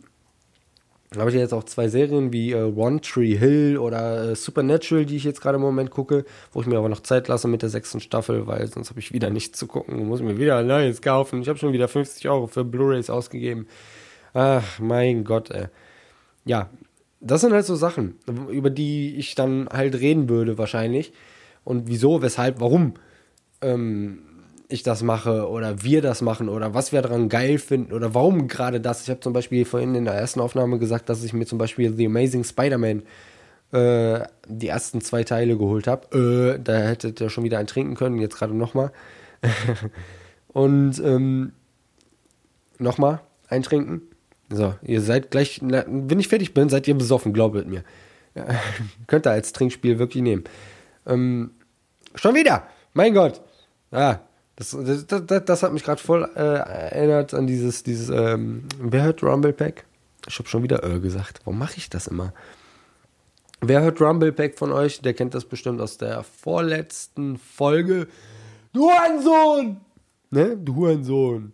habe 1.16 1.30
ich 1.30 1.38
jetzt 1.38 1.54
auch 1.54 1.64
zwei 1.64 1.88
Serien 1.88 2.34
wie 2.34 2.52
äh, 2.52 2.64
One 2.64 3.00
Tree 3.00 3.38
Hill 3.38 3.78
oder 3.78 4.32
äh, 4.32 4.36
Supernatural, 4.36 5.06
die 5.06 5.16
ich 5.16 5.24
jetzt 5.24 5.40
gerade 5.40 5.56
im 5.56 5.62
Moment 5.62 5.90
gucke, 5.90 6.26
wo 6.52 6.60
ich 6.60 6.68
mir 6.68 6.78
aber 6.78 6.90
noch 6.90 7.00
Zeit 7.00 7.30
lasse 7.30 7.48
mit 7.48 7.62
der 7.62 7.70
sechsten 7.70 8.02
Staffel, 8.02 8.46
weil 8.46 8.68
sonst 8.68 8.90
habe 8.90 9.00
ich 9.00 9.14
wieder 9.14 9.30
nichts 9.30 9.58
zu 9.58 9.68
gucken 9.68 10.06
muss 10.08 10.22
mir 10.22 10.38
wieder 10.38 10.62
neues 10.64 11.02
kaufen. 11.02 11.42
Ich 11.42 11.48
habe 11.48 11.58
schon 11.58 11.72
wieder 11.72 11.88
50 11.88 12.28
Euro 12.28 12.48
für 12.48 12.66
Blu-rays 12.66 13.10
ausgegeben. 13.10 13.68
Ach, 14.34 14.80
mein 14.80 15.24
Gott, 15.24 15.50
ey. 15.50 15.68
Ja, 16.44 16.70
das 17.22 17.42
sind 17.42 17.54
halt 17.54 17.66
so 17.66 17.76
Sachen, 17.76 18.16
über 18.50 18.70
die 18.70 19.16
ich 19.16 19.34
dann 19.34 19.70
halt 19.70 19.96
reden 19.96 20.28
würde 20.28 20.58
wahrscheinlich 20.58 21.14
und 21.68 21.88
wieso, 21.88 22.22
weshalb, 22.22 22.62
warum. 22.62 22.94
Ähm, 23.62 24.20
ich 24.70 24.84
das 24.84 25.02
mache 25.02 25.50
oder 25.50 25.84
wir 25.84 26.02
das 26.02 26.22
machen 26.22 26.50
oder 26.50 26.74
was 26.74 26.92
wir 26.92 27.02
daran 27.02 27.30
geil 27.30 27.58
finden 27.58 27.94
oder 27.94 28.14
warum 28.14 28.48
gerade 28.48 28.82
das. 28.82 29.04
Ich 29.04 29.10
habe 29.10 29.20
zum 29.22 29.34
Beispiel 29.34 29.66
vorhin 29.66 29.96
in 29.96 30.06
der 30.06 30.14
ersten 30.14 30.40
Aufnahme 30.42 30.78
gesagt, 30.78 31.10
dass 31.10 31.24
ich 31.24 31.34
mir 31.34 31.46
zum 31.46 31.58
Beispiel 31.58 31.94
The 31.94 32.06
Amazing 32.06 32.44
Spider-Man 32.44 33.04
äh, 33.72 34.26
die 34.48 34.68
ersten 34.68 35.02
zwei 35.02 35.24
Teile 35.24 35.58
geholt 35.58 35.88
habe. 35.88 36.56
Äh, 36.58 36.62
da 36.62 36.78
hättet 36.78 37.22
ihr 37.22 37.30
schon 37.30 37.44
wieder 37.44 37.60
ein 37.60 37.68
trinken 37.68 37.96
können, 37.96 38.20
jetzt 38.20 38.38
gerade 38.38 38.54
nochmal. 38.54 38.92
Und 40.48 41.00
ähm, 41.00 41.54
nochmal 42.78 43.22
eintrinken. 43.48 44.02
So, 44.50 44.74
ihr 44.84 45.02
seid 45.02 45.32
gleich, 45.32 45.62
na, 45.62 45.86
wenn 45.88 46.20
ich 46.20 46.30
fertig 46.30 46.54
bin, 46.54 46.70
seid 46.70 46.88
ihr 46.88 46.96
besoffen, 46.96 47.34
glaubet 47.34 47.68
mir. 47.68 47.84
Ja, 48.36 48.46
könnt 49.08 49.28
ihr 49.28 49.32
als 49.32 49.54
Trinkspiel 49.54 50.00
wirklich 50.00 50.24
nehmen. 50.24 50.44
Ähm, 51.06 51.52
schon 52.18 52.36
wieder! 52.36 52.68
Mein 52.94 53.14
Gott! 53.14 53.42
Ah, 53.92 54.20
das, 54.56 54.72
das, 54.72 55.06
das, 55.08 55.46
das 55.46 55.64
hat 55.64 55.72
mich 55.72 55.84
gerade 55.84 56.02
voll 56.02 56.30
äh, 56.36 56.40
erinnert 56.40 57.34
an 57.34 57.48
dieses, 57.48 57.84
dieses, 57.84 58.10
ähm, 58.10 58.68
wer 58.80 59.04
hört 59.04 59.24
Rumble 59.24 59.54
Pack? 59.54 59.86
Ich 60.28 60.40
habe 60.40 60.50
schon 60.50 60.64
wieder 60.64 60.84
äh 60.84 61.00
gesagt. 61.00 61.42
Warum 61.46 61.60
mache 61.60 61.78
ich 61.78 61.90
das 61.90 62.08
immer? 62.08 62.34
Wer 63.62 63.82
hört 63.82 64.02
Rumble 64.02 64.32
Pack 64.32 64.58
von 64.58 64.72
euch? 64.72 65.02
Der 65.02 65.14
kennt 65.14 65.34
das 65.34 65.46
bestimmt 65.46 65.80
aus 65.80 65.98
der 65.98 66.24
vorletzten 66.24 67.38
Folge. 67.38 68.08
Du 68.74 68.90
Hurensohn! 68.90 69.78
Ne? 70.30 70.58
Du 70.58 70.76
Hurensohn. 70.76 71.54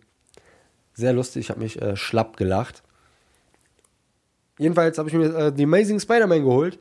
Sehr 0.94 1.12
lustig, 1.12 1.40
ich 1.40 1.50
habe 1.50 1.60
mich 1.60 1.80
äh, 1.80 1.96
schlapp 1.96 2.36
gelacht. 2.36 2.82
Jedenfalls 4.58 4.98
habe 4.98 5.08
ich 5.08 5.14
mir 5.14 5.34
äh, 5.34 5.52
The 5.54 5.64
Amazing 5.64 6.00
Spider-Man 6.00 6.44
geholt 6.44 6.78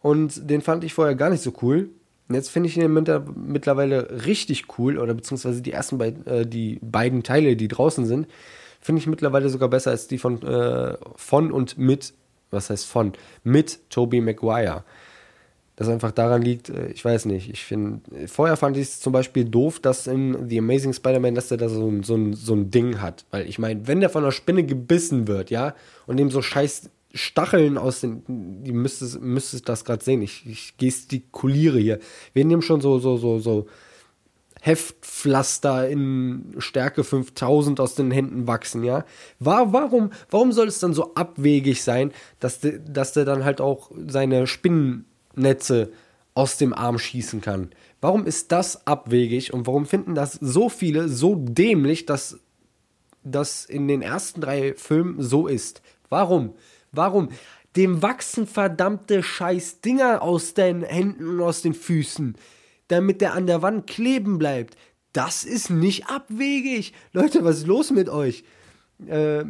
und 0.00 0.48
den 0.50 0.60
fand 0.60 0.84
ich 0.84 0.94
vorher 0.94 1.14
gar 1.14 1.30
nicht 1.30 1.42
so 1.42 1.52
cool. 1.62 1.90
Und 2.28 2.34
jetzt 2.34 2.50
finde 2.50 2.68
ich 2.68 2.76
ihn 2.76 2.92
mittlerweile 2.92 4.26
richtig 4.26 4.78
cool, 4.78 4.98
oder 4.98 5.14
beziehungsweise 5.14 5.62
die 5.62 5.72
ersten 5.72 5.98
beiden, 5.98 6.26
äh, 6.26 6.46
die 6.46 6.78
beiden 6.82 7.22
Teile, 7.22 7.56
die 7.56 7.68
draußen 7.68 8.04
sind, 8.04 8.26
finde 8.80 9.00
ich 9.00 9.06
mittlerweile 9.06 9.48
sogar 9.48 9.68
besser 9.68 9.90
als 9.90 10.08
die 10.08 10.18
von, 10.18 10.42
äh, 10.42 10.96
von 11.16 11.50
und 11.50 11.78
mit, 11.78 12.12
was 12.50 12.70
heißt 12.70 12.86
von, 12.86 13.12
mit 13.44 13.80
Tobey 13.90 14.20
Maguire. 14.20 14.84
Das 15.76 15.88
einfach 15.88 16.10
daran 16.10 16.42
liegt, 16.42 16.70
äh, 16.70 16.88
ich 16.88 17.04
weiß 17.04 17.26
nicht, 17.26 17.48
ich 17.50 17.64
finde, 17.64 18.00
vorher 18.26 18.56
fand 18.56 18.76
ich 18.76 18.82
es 18.82 19.00
zum 19.00 19.12
Beispiel 19.12 19.44
doof, 19.44 19.80
dass 19.80 20.06
in 20.06 20.48
The 20.48 20.58
Amazing 20.58 20.92
Spider-Man, 20.92 21.34
dass 21.34 21.48
der 21.48 21.56
da 21.56 21.68
so, 21.68 22.02
so, 22.02 22.32
so 22.34 22.54
ein 22.54 22.70
Ding 22.70 23.00
hat. 23.00 23.24
Weil 23.30 23.48
ich 23.48 23.58
meine, 23.58 23.86
wenn 23.86 24.00
der 24.00 24.10
von 24.10 24.22
einer 24.22 24.32
Spinne 24.32 24.64
gebissen 24.64 25.28
wird, 25.28 25.50
ja, 25.50 25.74
und 26.06 26.18
dem 26.18 26.30
so 26.30 26.42
scheiß 26.42 26.90
Stacheln 27.14 27.78
aus 27.78 28.00
den, 28.00 28.22
die 28.64 28.72
müsstest, 28.72 29.20
müsstest 29.20 29.68
das 29.68 29.84
gerade 29.84 30.04
sehen. 30.04 30.22
Ich, 30.22 30.46
ich 30.46 30.76
gestikuliere 30.76 31.78
hier. 31.78 31.98
Wir 32.34 32.44
nehmen 32.44 32.62
schon 32.62 32.80
so, 32.80 32.98
so, 32.98 33.16
so, 33.16 33.38
so 33.38 33.66
Heftpflaster 34.60 35.88
in 35.88 36.54
Stärke 36.58 37.04
5000 37.04 37.80
aus 37.80 37.94
den 37.94 38.10
Händen 38.10 38.46
wachsen, 38.46 38.82
ja. 38.82 39.04
War, 39.38 39.72
warum, 39.72 40.10
warum 40.30 40.52
soll 40.52 40.68
es 40.68 40.80
dann 40.80 40.94
so 40.94 41.14
abwegig 41.14 41.82
sein, 41.82 42.12
dass, 42.40 42.60
de, 42.60 42.80
dass 42.86 43.12
der 43.12 43.24
dann 43.24 43.44
halt 43.44 43.60
auch 43.60 43.90
seine 44.06 44.46
Spinnennetze 44.46 45.92
aus 46.34 46.56
dem 46.56 46.74
Arm 46.74 46.98
schießen 46.98 47.40
kann? 47.40 47.70
Warum 48.00 48.26
ist 48.26 48.52
das 48.52 48.86
abwegig 48.86 49.52
und 49.52 49.66
warum 49.66 49.86
finden 49.86 50.14
das 50.14 50.34
so 50.34 50.68
viele 50.68 51.08
so 51.08 51.36
dämlich, 51.36 52.06
dass 52.06 52.38
das 53.24 53.64
in 53.64 53.88
den 53.88 54.02
ersten 54.02 54.40
drei 54.40 54.74
Filmen 54.74 55.22
so 55.22 55.46
ist? 55.46 55.82
Warum? 56.08 56.54
Warum? 56.92 57.30
Dem 57.76 58.02
wachsen 58.02 58.46
verdammte 58.46 59.22
scheiß 59.22 59.80
Dinger 59.80 60.22
aus 60.22 60.54
den 60.54 60.82
Händen 60.82 61.28
und 61.28 61.40
aus 61.40 61.62
den 61.62 61.74
Füßen, 61.74 62.36
damit 62.88 63.20
der 63.20 63.34
an 63.34 63.46
der 63.46 63.62
Wand 63.62 63.86
kleben 63.86 64.38
bleibt. 64.38 64.76
Das 65.12 65.44
ist 65.44 65.70
nicht 65.70 66.08
abwegig. 66.08 66.92
Leute, 67.12 67.44
was 67.44 67.58
ist 67.58 67.66
los 67.66 67.90
mit 67.90 68.08
euch? 68.08 68.44
Äh, 69.06 69.44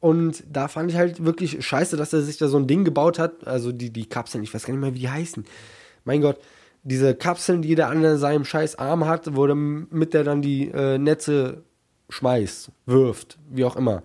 und 0.00 0.42
da 0.50 0.68
fand 0.68 0.90
ich 0.90 0.96
halt 0.96 1.24
wirklich 1.24 1.64
scheiße, 1.64 1.96
dass 1.96 2.12
er 2.12 2.22
sich 2.22 2.36
da 2.36 2.48
so 2.48 2.56
ein 2.56 2.66
Ding 2.66 2.84
gebaut 2.84 3.18
hat. 3.18 3.46
Also 3.46 3.70
die, 3.70 3.90
die 3.90 4.06
Kapseln, 4.06 4.42
ich 4.42 4.52
weiß 4.52 4.64
gar 4.64 4.74
nicht 4.74 4.80
mehr, 4.80 4.94
wie 4.94 5.00
die 5.00 5.08
heißen. 5.08 5.44
Mein 6.04 6.20
Gott, 6.20 6.38
diese 6.82 7.14
Kapseln, 7.14 7.62
die 7.62 7.74
der 7.74 7.88
an 7.88 8.18
seinem 8.18 8.44
scheiß 8.44 8.76
Arm 8.76 9.06
hat, 9.06 9.36
wo 9.36 9.46
der, 9.46 9.54
mit 9.54 10.14
der 10.14 10.24
dann 10.24 10.42
die 10.42 10.68
äh, 10.68 10.98
Netze 10.98 11.62
schmeißt, 12.08 12.70
wirft, 12.86 13.38
wie 13.48 13.64
auch 13.64 13.76
immer. 13.76 14.02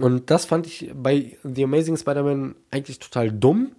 Und 0.00 0.30
das 0.30 0.44
fand 0.44 0.66
ich 0.66 0.90
bei 0.94 1.36
The 1.42 1.64
Amazing 1.64 1.96
Spider-Man 1.96 2.54
eigentlich 2.70 2.98
total 2.98 3.30
dumm. 3.30 3.72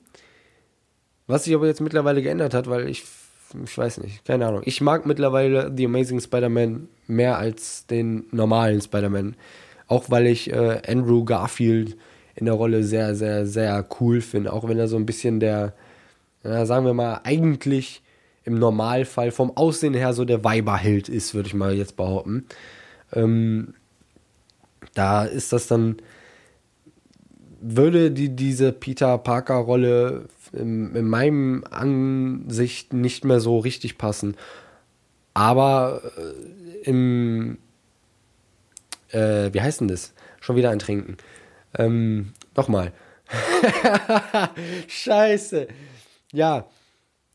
Was 1.27 1.43
sich 1.43 1.53
aber 1.53 1.67
jetzt 1.67 1.81
mittlerweile 1.81 2.21
geändert 2.21 2.53
hat, 2.53 2.67
weil 2.67 2.89
ich, 2.89 3.03
ich 3.63 3.77
weiß 3.77 3.99
nicht, 3.99 4.25
keine 4.25 4.47
Ahnung. 4.47 4.61
Ich 4.65 4.81
mag 4.81 5.05
mittlerweile 5.05 5.71
The 5.75 5.85
Amazing 5.85 6.19
Spider-Man 6.19 6.87
mehr 7.07 7.37
als 7.37 7.85
den 7.85 8.25
normalen 8.31 8.81
Spider-Man. 8.81 9.35
Auch 9.87 10.09
weil 10.09 10.27
ich 10.27 10.51
äh, 10.51 10.81
Andrew 10.87 11.23
Garfield 11.25 11.97
in 12.35 12.45
der 12.45 12.55
Rolle 12.55 12.83
sehr, 12.83 13.15
sehr, 13.15 13.45
sehr 13.45 13.85
cool 13.99 14.21
finde. 14.21 14.53
Auch 14.53 14.67
wenn 14.67 14.79
er 14.79 14.87
so 14.87 14.95
ein 14.95 15.05
bisschen 15.05 15.39
der, 15.39 15.73
ja, 16.43 16.65
sagen 16.65 16.85
wir 16.85 16.93
mal, 16.93 17.21
eigentlich 17.23 18.01
im 18.43 18.57
Normalfall 18.57 19.31
vom 19.31 19.55
Aussehen 19.55 19.93
her 19.93 20.13
so 20.13 20.25
der 20.25 20.43
Weiberheld 20.43 21.09
ist, 21.09 21.33
würde 21.33 21.47
ich 21.47 21.53
mal 21.53 21.73
jetzt 21.73 21.95
behaupten. 21.97 22.45
Ähm, 23.13 23.73
da 24.93 25.25
ist 25.25 25.53
das 25.53 25.67
dann, 25.67 25.97
würde 27.61 28.11
die, 28.11 28.35
diese 28.35 28.71
Peter 28.71 29.17
Parker-Rolle 29.17 30.27
in, 30.53 30.95
in 30.95 31.07
meinem 31.07 31.63
Ansicht 31.69 32.93
nicht 32.93 33.25
mehr 33.25 33.39
so 33.39 33.59
richtig 33.59 33.97
passen. 33.97 34.35
Aber 35.33 36.01
äh, 36.17 36.89
im, 36.89 37.57
äh, 39.09 39.53
wie 39.53 39.61
heißt 39.61 39.81
denn 39.81 39.87
das? 39.87 40.13
Schon 40.39 40.55
wieder 40.55 40.69
ein 40.69 40.79
Trinken. 40.79 41.17
Ähm, 41.77 42.33
nochmal. 42.55 42.93
Scheiße. 44.87 45.67
Ja, 46.31 46.67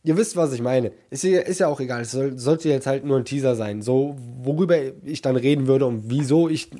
ihr 0.03 0.17
wisst, 0.17 0.37
was 0.37 0.53
ich 0.53 0.63
meine. 0.63 0.93
Ist, 1.11 1.25
ist 1.25 1.61
ja 1.61 1.69
auch 1.69 1.81
egal. 1.81 2.03
Es 2.03 2.13
soll, 2.13 2.39
sollte 2.39 2.69
jetzt 2.69 2.87
halt 2.87 3.05
nur 3.05 3.19
ein 3.19 3.25
Teaser 3.25 3.55
sein. 3.55 3.83
So, 3.83 4.17
worüber 4.43 4.77
ich 5.05 5.23
dann 5.23 5.37
reden 5.37 5.67
würde 5.67 5.87
und 5.87 6.11
wieso 6.11 6.49
ich 6.49 6.71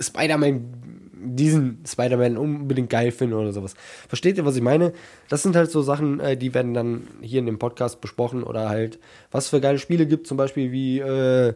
Spider-Man, 0.00 0.74
diesen 1.22 1.84
Spider-Man 1.86 2.36
unbedingt 2.36 2.90
geil 2.90 3.12
finde 3.12 3.36
oder 3.36 3.52
sowas. 3.52 3.74
Versteht 4.08 4.38
ihr, 4.38 4.44
was 4.44 4.56
ich 4.56 4.62
meine? 4.62 4.92
Das 5.28 5.42
sind 5.42 5.56
halt 5.56 5.70
so 5.70 5.82
Sachen, 5.82 6.20
äh, 6.20 6.36
die 6.36 6.54
werden 6.54 6.74
dann 6.74 7.08
hier 7.20 7.40
in 7.40 7.46
dem 7.46 7.58
Podcast 7.58 8.00
besprochen 8.00 8.42
oder 8.42 8.68
halt, 8.68 8.98
was 9.30 9.48
für 9.48 9.60
geile 9.60 9.78
Spiele 9.78 10.06
gibt, 10.06 10.26
zum 10.26 10.36
Beispiel 10.36 10.72
wie, 10.72 10.98
äh, 11.00 11.54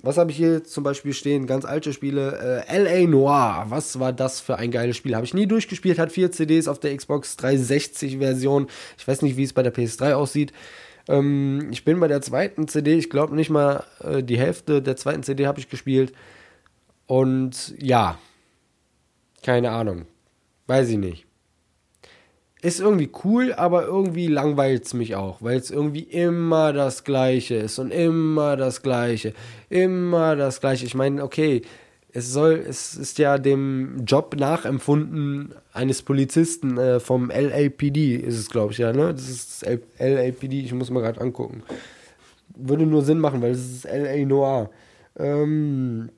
was 0.00 0.16
habe 0.16 0.30
ich 0.30 0.36
hier 0.36 0.62
zum 0.62 0.84
Beispiel 0.84 1.12
stehen? 1.12 1.46
Ganz 1.46 1.64
alte 1.64 1.92
Spiele. 1.92 2.64
Äh, 2.68 2.72
L.A. 2.76 3.08
Noir. 3.08 3.66
Was 3.68 3.98
war 3.98 4.12
das 4.12 4.38
für 4.38 4.56
ein 4.56 4.70
geiles 4.70 4.96
Spiel? 4.96 5.16
Habe 5.16 5.26
ich 5.26 5.34
nie 5.34 5.46
durchgespielt. 5.46 5.98
Hat 5.98 6.12
vier 6.12 6.30
CDs 6.30 6.68
auf 6.68 6.78
der 6.78 6.96
Xbox 6.96 7.36
360 7.36 8.18
Version. 8.18 8.68
Ich 8.96 9.08
weiß 9.08 9.22
nicht, 9.22 9.36
wie 9.36 9.42
es 9.42 9.52
bei 9.52 9.64
der 9.64 9.74
PS3 9.74 10.12
aussieht. 10.12 10.52
Ähm, 11.08 11.68
ich 11.72 11.84
bin 11.84 11.98
bei 11.98 12.06
der 12.06 12.20
zweiten 12.20 12.68
CD. 12.68 12.94
Ich 12.94 13.10
glaube 13.10 13.34
nicht 13.34 13.50
mal 13.50 13.82
äh, 14.04 14.22
die 14.22 14.38
Hälfte 14.38 14.82
der 14.82 14.96
zweiten 14.96 15.24
CD 15.24 15.48
habe 15.48 15.58
ich 15.58 15.68
gespielt. 15.68 16.12
Und 17.08 17.74
ja, 17.78 18.18
keine 19.42 19.70
Ahnung. 19.70 20.04
Weiß 20.66 20.90
ich 20.90 20.98
nicht. 20.98 21.26
Ist 22.60 22.80
irgendwie 22.80 23.10
cool, 23.24 23.54
aber 23.54 23.84
irgendwie 23.84 24.26
langweilt 24.26 24.84
es 24.84 24.92
mich 24.92 25.16
auch, 25.16 25.40
weil 25.40 25.56
es 25.56 25.70
irgendwie 25.70 26.02
immer 26.02 26.72
das 26.72 27.04
Gleiche 27.04 27.54
ist 27.54 27.78
und 27.78 27.92
immer 27.92 28.56
das 28.56 28.82
Gleiche. 28.82 29.32
Immer 29.70 30.36
das 30.36 30.60
Gleiche. 30.60 30.84
Ich 30.84 30.94
meine, 30.94 31.22
okay, 31.22 31.62
es 32.12 32.30
soll, 32.32 32.62
es 32.68 32.94
ist 32.94 33.18
ja 33.18 33.38
dem 33.38 34.04
Job 34.04 34.36
nachempfunden 34.36 35.54
eines 35.72 36.02
Polizisten 36.02 36.76
äh, 36.76 37.00
vom 37.00 37.30
LAPD, 37.30 38.16
ist 38.16 38.38
es, 38.38 38.50
glaube 38.50 38.72
ich, 38.72 38.78
ja, 38.78 38.92
ne? 38.92 39.14
Das 39.14 39.30
ist 39.30 39.62
das 39.62 39.78
LAPD, 39.98 40.60
ich 40.60 40.74
muss 40.74 40.90
mal 40.90 41.00
gerade 41.00 41.20
angucken. 41.20 41.62
Würde 42.54 42.84
nur 42.84 43.02
Sinn 43.02 43.18
machen, 43.18 43.40
weil 43.40 43.52
es 43.52 43.60
ist 43.60 43.84
LA 43.84 44.26
Noir. 44.26 44.70
Ähm, 45.16 46.10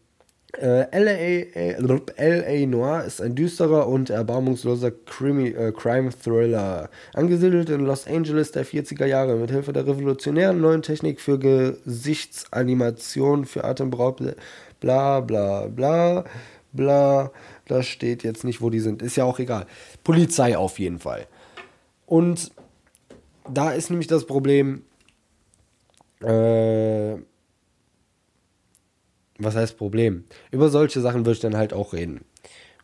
äh, 0.59 0.91
L.A. 0.91 2.67
Noir 2.67 3.05
ist 3.05 3.21
ein 3.21 3.35
düsterer 3.35 3.87
und 3.87 4.11
erbarmungsloser 4.11 4.91
Crimi, 4.91 5.49
äh, 5.49 5.73
Crime-Thriller. 5.73 6.91
Angesiedelt 7.15 7.71
in 7.71 7.85
Los 7.85 8.07
Angeles 8.07 8.53
der 8.53 8.67
40er 8.67 9.07
Jahre 9.07 9.37
mit 9.37 9.51
Hilfe 9.51 9.73
der 9.73 9.87
revolutionären 9.87 10.61
neuen 10.61 10.83
Technik 10.83 11.21
für 11.21 11.39
Gesichtsanimation, 11.39 13.45
für 13.45 13.65
Atemberaub, 13.65 14.21
bla 14.81 15.21
bla 15.21 15.67
bla 15.67 16.25
bla. 16.73 17.31
Da 17.67 17.83
steht 17.83 18.25
jetzt 18.25 18.45
nicht, 18.45 18.61
wo 18.61 18.71
die 18.71 18.81
sind. 18.81 19.03
Ist 19.03 19.17
ja 19.17 19.25
auch 19.25 19.39
egal. 19.39 19.67
Polizei 20.03 20.59
auf 20.59 20.79
jeden 20.79 20.99
Fall. 20.99 21.27
Und 22.07 22.51
da 23.49 23.71
ist 23.71 23.91
nämlich 23.91 24.09
das 24.09 24.27
Problem, 24.27 24.83
äh, 26.23 27.17
was 29.41 29.57
heißt 29.57 29.77
Problem? 29.77 30.25
Über 30.51 30.69
solche 30.69 31.01
Sachen 31.01 31.27
würde 31.27 31.33
ich 31.33 31.41
dann 31.41 31.57
halt 31.57 31.73
auch 31.73 31.93
reden. 31.93 32.21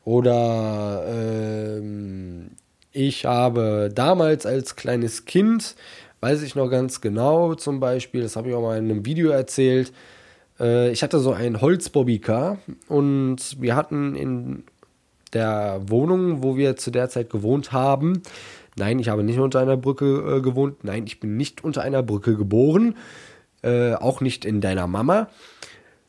Oder 0.04 1.04
ähm, 1.08 2.50
ich 2.92 3.24
habe 3.24 3.90
damals 3.94 4.46
als 4.46 4.74
kleines 4.76 5.24
Kind, 5.24 5.76
weiß 6.20 6.42
ich 6.42 6.54
noch 6.54 6.68
ganz 6.68 7.00
genau 7.00 7.54
zum 7.54 7.78
Beispiel, 7.80 8.22
das 8.22 8.36
habe 8.36 8.48
ich 8.48 8.54
auch 8.54 8.62
mal 8.62 8.78
in 8.78 8.90
einem 8.90 9.04
Video 9.06 9.30
erzählt, 9.30 9.92
Äh, 10.58 10.90
ich 10.90 11.02
hatte 11.02 11.18
so 11.18 11.32
ein 11.32 11.60
Holz-Bobbycar 11.60 12.58
und 12.88 13.60
wir 13.60 13.76
hatten 13.76 14.16
in 14.16 14.64
der 15.34 15.82
Wohnung, 15.86 16.42
wo 16.42 16.56
wir 16.56 16.76
zu 16.76 16.90
der 16.90 17.08
Zeit 17.10 17.28
gewohnt 17.28 17.72
haben, 17.72 18.22
nein, 18.76 18.98
ich 18.98 19.08
habe 19.08 19.22
nicht 19.22 19.38
unter 19.38 19.60
einer 19.60 19.76
Brücke 19.76 20.36
äh, 20.36 20.40
gewohnt, 20.40 20.82
nein, 20.82 21.04
ich 21.06 21.20
bin 21.20 21.36
nicht 21.36 21.62
unter 21.62 21.82
einer 21.82 22.02
Brücke 22.02 22.36
geboren, 22.36 22.94
äh, 23.62 23.94
auch 23.94 24.22
nicht 24.22 24.44
in 24.44 24.60
deiner 24.60 24.86
Mama. 24.86 25.28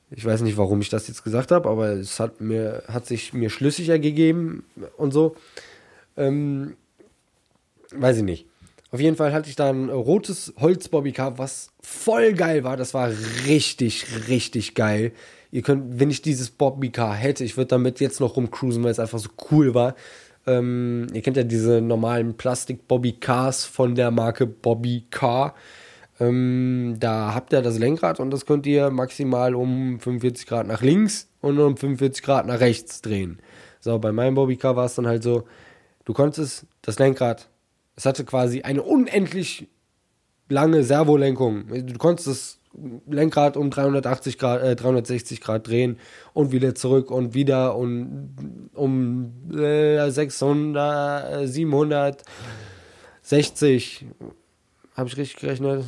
Ich 0.10 0.24
weiß 0.24 0.42
nicht, 0.42 0.58
warum 0.58 0.80
ich 0.80 0.90
das 0.90 1.08
jetzt 1.08 1.24
gesagt 1.24 1.52
habe, 1.52 1.70
aber 1.70 1.90
es 1.90 2.20
hat 2.20 2.40
mir 2.40 2.84
hat 2.88 3.06
sich 3.06 3.34
mir 3.34 3.50
schlüssiger 3.50 4.00
gegeben 4.00 4.64
und 4.96 5.12
so. 5.12 5.36
Ähm, 6.16 6.78
weiß 7.92 8.18
ich 8.18 8.24
nicht. 8.24 8.48
Auf 8.92 9.02
jeden 9.02 9.18
Fall 9.18 9.34
hatte 9.34 9.50
ich 9.50 9.58
da 9.58 9.70
ein 9.70 9.90
rotes 9.90 10.54
Holz-Bobbycar, 10.60 11.38
was 11.38 11.72
voll 11.82 12.34
geil 12.34 12.64
war. 12.64 12.78
Das 12.78 12.94
war 12.94 13.12
richtig, 13.46 14.06
richtig 14.30 14.76
geil. 14.76 15.12
Ihr 15.52 15.62
könnt, 15.62 16.00
wenn 16.00 16.10
ich 16.10 16.22
dieses 16.22 16.50
Bobbycar 16.50 17.14
hätte, 17.14 17.44
ich 17.44 17.58
würde 17.58 17.70
damit 17.70 18.00
jetzt 18.00 18.22
noch 18.22 18.38
rumcruisen, 18.38 18.84
weil 18.84 18.92
es 18.92 19.00
einfach 19.00 19.20
so 19.20 19.30
cool 19.52 19.74
war. 19.74 19.96
Ähm, 20.46 21.08
ihr 21.14 21.22
kennt 21.22 21.36
ja 21.36 21.44
diese 21.44 21.82
normalen 21.82 22.38
Plastik-Bobbycars 22.38 23.66
von 23.66 23.96
der 23.96 24.12
Marke 24.12 24.48
Bobbycar. 24.48 25.54
Ähm, 26.20 26.96
da 27.00 27.34
habt 27.36 27.54
ihr 27.54 27.62
das 27.62 27.78
Lenkrad 27.78 28.20
und 28.20 28.32
das 28.32 28.46
könnt 28.46 28.66
ihr 28.66 28.90
maximal 28.90 29.56
um 29.56 30.00
45 30.00 30.48
Grad 30.48 30.68
nach 30.68 30.82
links 30.82 31.30
und 31.42 31.60
um 31.60 31.78
45 31.78 32.24
Grad 32.24 32.48
nach 32.48 32.60
rechts 32.60 33.02
drehen. 33.02 33.40
So, 33.80 34.00
bei 34.00 34.12
meinem 34.12 34.36
Bobbycar 34.36 34.76
war 34.76 34.86
es 34.86 34.96
dann 34.96 35.08
halt 35.08 35.24
so, 35.24 35.44
du 36.06 36.14
konntest 36.14 36.66
das 36.82 37.00
Lenkrad, 37.00 37.50
es 37.96 38.06
hatte 38.06 38.26
quasi 38.26 38.62
eine 38.62 38.82
unendlich 38.82 39.68
lange 40.50 40.84
Servolenkung. 40.84 41.68
Du 41.68 41.98
konntest 41.98 42.28
das 42.28 42.60
Lenkrad 43.08 43.58
um 43.58 43.70
380 43.70 44.38
Grad, 44.38 44.62
äh, 44.62 44.76
360 44.76 45.42
Grad 45.42 45.68
drehen 45.68 45.98
und 46.34 46.52
wieder 46.52 46.76
zurück 46.76 47.12
und 47.12 47.34
wieder 47.34 47.76
und 47.76 48.70
um 48.74 49.34
äh, 49.52 50.10
600, 50.10 51.48
760 51.48 54.06
habe 54.98 55.08
ich 55.08 55.18
richtig 55.18 55.40
gerechnet? 55.40 55.86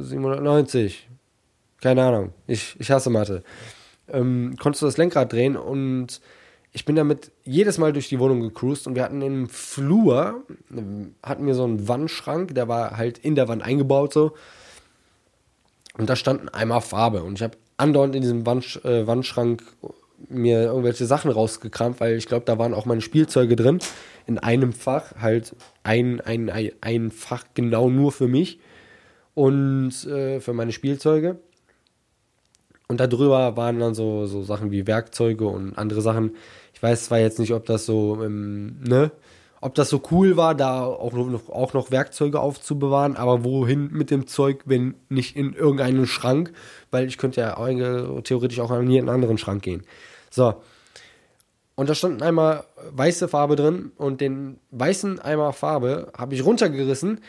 790. 0.00 1.08
Keine 1.80 2.02
Ahnung. 2.04 2.32
Ich, 2.46 2.76
ich 2.78 2.90
hasse 2.90 3.10
Mathe. 3.10 3.42
Ähm, 4.08 4.56
konntest 4.60 4.82
du 4.82 4.86
das 4.86 4.98
Lenkrad 4.98 5.32
drehen 5.32 5.56
und 5.56 6.20
ich 6.72 6.84
bin 6.84 6.96
damit 6.96 7.32
jedes 7.44 7.78
Mal 7.78 7.92
durch 7.92 8.08
die 8.08 8.18
Wohnung 8.18 8.40
gecruised 8.40 8.86
und 8.86 8.94
wir 8.94 9.02
hatten 9.02 9.20
im 9.22 9.48
Flur, 9.48 10.42
hatten 11.22 11.46
wir 11.46 11.54
so 11.54 11.64
einen 11.64 11.88
Wandschrank, 11.88 12.54
der 12.54 12.68
war 12.68 12.96
halt 12.96 13.18
in 13.18 13.34
der 13.34 13.48
Wand 13.48 13.62
eingebaut 13.62 14.12
so. 14.12 14.32
Und 15.98 16.08
da 16.08 16.16
standen 16.16 16.48
einmal 16.48 16.80
Farbe 16.80 17.22
und 17.22 17.34
ich 17.34 17.42
habe 17.42 17.56
andauernd 17.76 18.14
in 18.14 18.22
diesem 18.22 18.46
Wand, 18.46 18.82
äh, 18.84 19.06
Wandschrank 19.06 19.62
mir 20.28 20.62
irgendwelche 20.62 21.06
Sachen 21.06 21.30
rausgekramt, 21.30 22.00
weil 22.00 22.16
ich 22.16 22.26
glaube, 22.26 22.44
da 22.44 22.58
waren 22.58 22.74
auch 22.74 22.86
meine 22.86 23.00
Spielzeuge 23.00 23.56
drin 23.56 23.78
in 24.26 24.38
einem 24.38 24.72
Fach, 24.72 25.14
halt 25.20 25.54
ein, 25.82 26.20
ein, 26.20 26.50
ein, 26.50 26.72
ein 26.80 27.10
Fach 27.10 27.44
genau 27.54 27.90
nur 27.90 28.12
für 28.12 28.28
mich 28.28 28.58
und 29.34 29.92
äh, 30.06 30.40
für 30.40 30.52
meine 30.52 30.72
Spielzeuge. 30.72 31.38
Und 32.88 33.00
darüber 33.00 33.56
waren 33.56 33.80
dann 33.80 33.94
so, 33.94 34.26
so 34.26 34.42
Sachen 34.42 34.70
wie 34.70 34.86
Werkzeuge 34.86 35.46
und 35.46 35.78
andere 35.78 36.02
Sachen. 36.02 36.36
Ich 36.74 36.82
weiß 36.82 37.06
zwar 37.06 37.20
jetzt 37.20 37.38
nicht, 37.38 37.52
ob 37.52 37.64
das 37.64 37.86
so, 37.86 38.22
ähm, 38.22 38.76
ne, 38.82 39.12
ob 39.62 39.76
das 39.76 39.88
so 39.88 40.02
cool 40.10 40.36
war, 40.36 40.54
da 40.54 40.84
auch 40.84 41.12
noch, 41.12 41.48
auch 41.48 41.72
noch 41.72 41.90
Werkzeuge 41.92 42.40
aufzubewahren, 42.40 43.16
aber 43.16 43.44
wohin 43.44 43.90
mit 43.92 44.10
dem 44.10 44.26
Zeug, 44.26 44.62
wenn 44.66 44.94
nicht 45.08 45.36
in 45.36 45.54
irgendeinen 45.54 46.06
Schrank, 46.06 46.52
weil 46.90 47.06
ich 47.06 47.16
könnte 47.16 47.40
ja 47.40 47.54
theoretisch 48.22 48.58
auch 48.58 48.72
an 48.72 48.90
jeden 48.90 49.08
anderen 49.08 49.38
Schrank 49.38 49.62
gehen. 49.62 49.84
So, 50.32 50.62
und 51.74 51.90
da 51.90 51.94
stand 51.94 52.22
einmal 52.22 52.64
weiße 52.90 53.28
Farbe 53.28 53.54
drin 53.54 53.92
und 53.96 54.20
den 54.20 54.58
weißen 54.70 55.18
Eimer 55.20 55.52
Farbe 55.52 56.10
habe 56.16 56.34
ich 56.34 56.44
runtergerissen. 56.44 57.20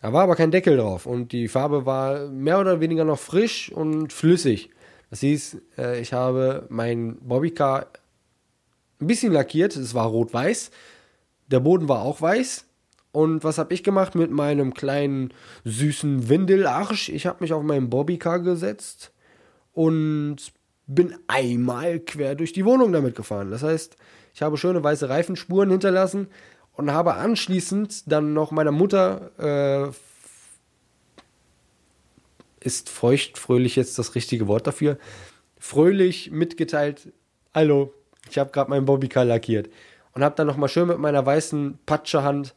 Da 0.00 0.12
war 0.12 0.24
aber 0.24 0.34
kein 0.34 0.50
Deckel 0.50 0.76
drauf 0.76 1.06
und 1.06 1.30
die 1.30 1.46
Farbe 1.46 1.86
war 1.86 2.28
mehr 2.28 2.58
oder 2.58 2.80
weniger 2.80 3.04
noch 3.04 3.18
frisch 3.18 3.70
und 3.70 4.12
flüssig. 4.12 4.70
Das 5.10 5.20
hieß, 5.20 5.58
äh, 5.78 6.00
ich 6.00 6.12
habe 6.12 6.66
mein 6.68 7.16
Bobbycar 7.20 7.86
ein 9.00 9.06
bisschen 9.06 9.32
lackiert. 9.32 9.76
Es 9.76 9.94
war 9.94 10.06
rot-weiß. 10.06 10.70
Der 11.48 11.60
Boden 11.60 11.88
war 11.88 12.02
auch 12.02 12.20
weiß. 12.20 12.66
Und 13.12 13.44
was 13.44 13.58
habe 13.58 13.74
ich 13.74 13.84
gemacht 13.84 14.14
mit 14.14 14.30
meinem 14.30 14.74
kleinen 14.74 15.34
süßen 15.64 16.28
Windelarsch? 16.28 17.08
Ich 17.08 17.26
habe 17.26 17.38
mich 17.40 17.52
auf 17.52 17.62
meinen 17.62 17.90
Bobbycar 17.90 18.40
gesetzt 18.40 19.12
und 19.72 20.52
bin 20.94 21.14
einmal 21.28 22.00
quer 22.00 22.34
durch 22.34 22.52
die 22.52 22.64
Wohnung 22.64 22.92
damit 22.92 23.14
gefahren. 23.14 23.50
Das 23.50 23.62
heißt, 23.62 23.96
ich 24.34 24.42
habe 24.42 24.56
schöne 24.56 24.82
weiße 24.82 25.08
Reifenspuren 25.08 25.70
hinterlassen 25.70 26.28
und 26.72 26.92
habe 26.92 27.14
anschließend 27.14 28.10
dann 28.10 28.32
noch 28.32 28.50
meiner 28.50 28.72
Mutter 28.72 29.30
äh, 29.88 29.92
ist 32.60 32.90
feucht, 32.90 33.38
fröhlich 33.38 33.76
jetzt 33.76 33.98
das 33.98 34.14
richtige 34.14 34.48
Wort 34.48 34.66
dafür, 34.66 34.98
fröhlich 35.58 36.30
mitgeteilt, 36.30 37.12
hallo, 37.54 37.94
ich 38.28 38.38
habe 38.38 38.50
gerade 38.50 38.70
meinen 38.70 38.84
Bobbycar 38.84 39.24
lackiert 39.24 39.70
und 40.12 40.24
habe 40.24 40.34
dann 40.34 40.46
nochmal 40.46 40.68
schön 40.68 40.88
mit 40.88 40.98
meiner 40.98 41.24
weißen 41.24 41.78
Patschehand 41.86 42.54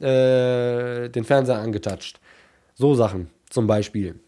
äh, 0.00 1.08
den 1.10 1.24
Fernseher 1.24 1.58
angetatscht. 1.58 2.20
So 2.74 2.94
Sachen 2.94 3.28
zum 3.50 3.66
Beispiel. 3.66 4.18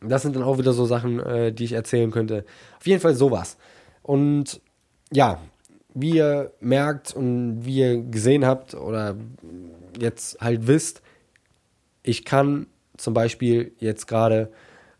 Das 0.00 0.22
sind 0.22 0.36
dann 0.36 0.42
auch 0.42 0.58
wieder 0.58 0.72
so 0.72 0.86
Sachen, 0.86 1.20
äh, 1.20 1.52
die 1.52 1.64
ich 1.64 1.72
erzählen 1.72 2.10
könnte. 2.10 2.44
Auf 2.78 2.86
jeden 2.86 3.00
Fall 3.00 3.14
sowas. 3.14 3.56
Und 4.02 4.60
ja, 5.12 5.40
wie 5.94 6.16
ihr 6.16 6.52
merkt 6.60 7.14
und 7.14 7.64
wie 7.64 7.78
ihr 7.78 8.02
gesehen 8.02 8.46
habt 8.46 8.74
oder 8.74 9.16
jetzt 9.98 10.40
halt 10.40 10.66
wisst, 10.66 11.02
ich 12.02 12.24
kann 12.24 12.66
zum 12.96 13.14
Beispiel 13.14 13.72
jetzt 13.78 14.06
gerade 14.06 14.50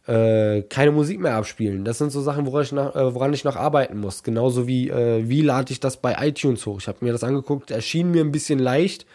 äh, 0.06 0.62
keine 0.62 0.90
Musik 0.90 1.20
mehr 1.20 1.36
abspielen. 1.36 1.84
Das 1.84 1.98
sind 1.98 2.10
so 2.10 2.20
Sachen, 2.20 2.46
woran 2.46 2.62
ich 2.62 2.72
noch, 2.72 2.94
äh, 2.96 3.14
woran 3.14 3.32
ich 3.32 3.44
noch 3.44 3.56
arbeiten 3.56 3.98
muss. 3.98 4.22
Genauso 4.22 4.66
wie, 4.66 4.88
äh, 4.88 5.28
wie 5.28 5.42
lade 5.42 5.72
ich 5.72 5.80
das 5.80 5.98
bei 5.98 6.16
iTunes 6.26 6.66
hoch. 6.66 6.80
Ich 6.80 6.88
habe 6.88 7.04
mir 7.04 7.12
das 7.12 7.24
angeguckt, 7.24 7.70
erschien 7.70 8.10
mir 8.10 8.22
ein 8.22 8.32
bisschen 8.32 8.58
leicht. 8.58 9.06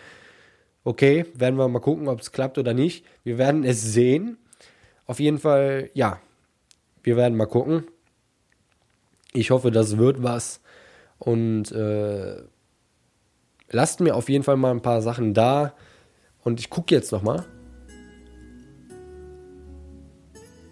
Okay, 0.84 1.26
werden 1.34 1.58
wir 1.58 1.68
mal 1.68 1.80
gucken, 1.80 2.08
ob 2.08 2.22
es 2.22 2.32
klappt 2.32 2.58
oder 2.58 2.74
nicht. 2.74 3.06
Wir 3.24 3.38
werden 3.38 3.64
es 3.64 3.82
sehen. 3.82 4.38
Auf 5.06 5.20
jeden 5.20 5.40
Fall, 5.40 5.90
ja, 5.94 6.20
wir 7.04 7.16
werden 7.16 7.38
mal 7.38 7.46
gucken. 7.46 7.86
Ich 9.34 9.52
hoffe, 9.52 9.72
das 9.72 9.98
wird 9.98 10.24
was. 10.24 10.62
Und 11.20 11.72
äh, 11.72 12.42
lasst 13.70 14.00
mir 14.00 14.16
auf 14.16 14.30
jeden 14.30 14.44
Fall 14.44 14.58
mal 14.58 14.72
ein 14.72 14.82
paar 14.82 15.02
Sachen 15.02 15.34
da. 15.34 15.74
Und 16.44 16.60
ich 16.60 16.70
gucke 16.70 16.94
jetzt 16.96 17.12
nochmal. 17.12 17.46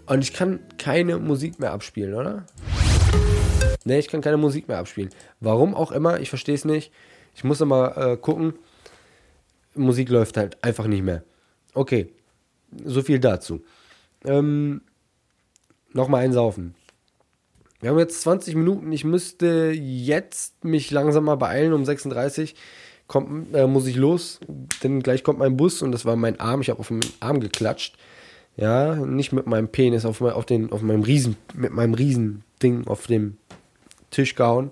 Und 0.06 0.22
ich 0.22 0.34
kann 0.34 0.60
keine 0.78 1.18
Musik 1.18 1.60
mehr 1.60 1.72
abspielen, 1.72 2.14
oder? 2.14 2.46
Ne, 3.86 4.00
ich 4.00 4.08
kann 4.08 4.22
keine 4.22 4.38
Musik 4.38 4.68
mehr 4.68 4.80
abspielen. 4.80 5.10
Warum 5.40 5.76
auch 5.76 5.92
immer, 5.92 6.20
ich 6.20 6.30
verstehe 6.30 6.56
es 6.56 6.66
nicht. 6.66 6.92
Ich 7.36 7.44
muss 7.44 7.62
immer 7.62 7.98
äh, 7.98 8.18
gucken. 8.18 8.54
Musik 9.76 10.10
läuft 10.10 10.38
halt 10.38 10.64
einfach 10.64 10.88
nicht 10.88 11.04
mehr. 11.04 11.24
Okay, 11.74 12.14
so 12.86 13.02
viel 13.02 13.20
dazu. 13.20 13.64
Ähm, 14.26 14.82
Nochmal 15.94 16.26
einsaufen. 16.26 16.74
Wir 17.80 17.92
haben 17.92 18.00
jetzt 18.00 18.22
20 18.22 18.56
Minuten. 18.56 18.92
Ich 18.92 19.04
müsste 19.04 19.72
jetzt 19.76 20.66
mich 20.66 20.90
langsam 20.90 21.26
mal 21.26 21.36
beeilen. 21.36 21.74
Um 21.74 21.86
36 21.86 22.56
kommt, 23.08 23.54
äh, 23.54 23.68
muss 23.68 23.86
ich 23.86 23.96
los, 23.96 24.40
denn 24.84 25.04
gleich 25.04 25.24
kommt 25.24 25.40
mein 25.40 25.56
Bus 25.56 25.82
und 25.82 25.92
das 25.92 26.06
war 26.06 26.16
mein 26.16 26.40
Arm. 26.40 26.62
Ich 26.62 26.70
habe 26.70 26.80
auf 26.80 26.90
meinen 26.90 27.04
Arm 27.20 27.40
geklatscht. 27.40 27.96
Ja, 28.56 28.96
nicht 28.96 29.34
mit 29.34 29.48
meinem 29.48 29.68
Penis 29.68 30.06
auf, 30.06 30.22
auf, 30.22 30.46
den, 30.46 30.72
auf 30.72 30.82
meinem 30.82 31.04
Riesen, 31.04 31.38
mit 31.54 31.72
meinem 31.72 31.94
Riesending 31.94 32.88
auf 32.88 33.08
dem 33.08 33.38
Tisch 34.12 34.36
gehauen 34.36 34.72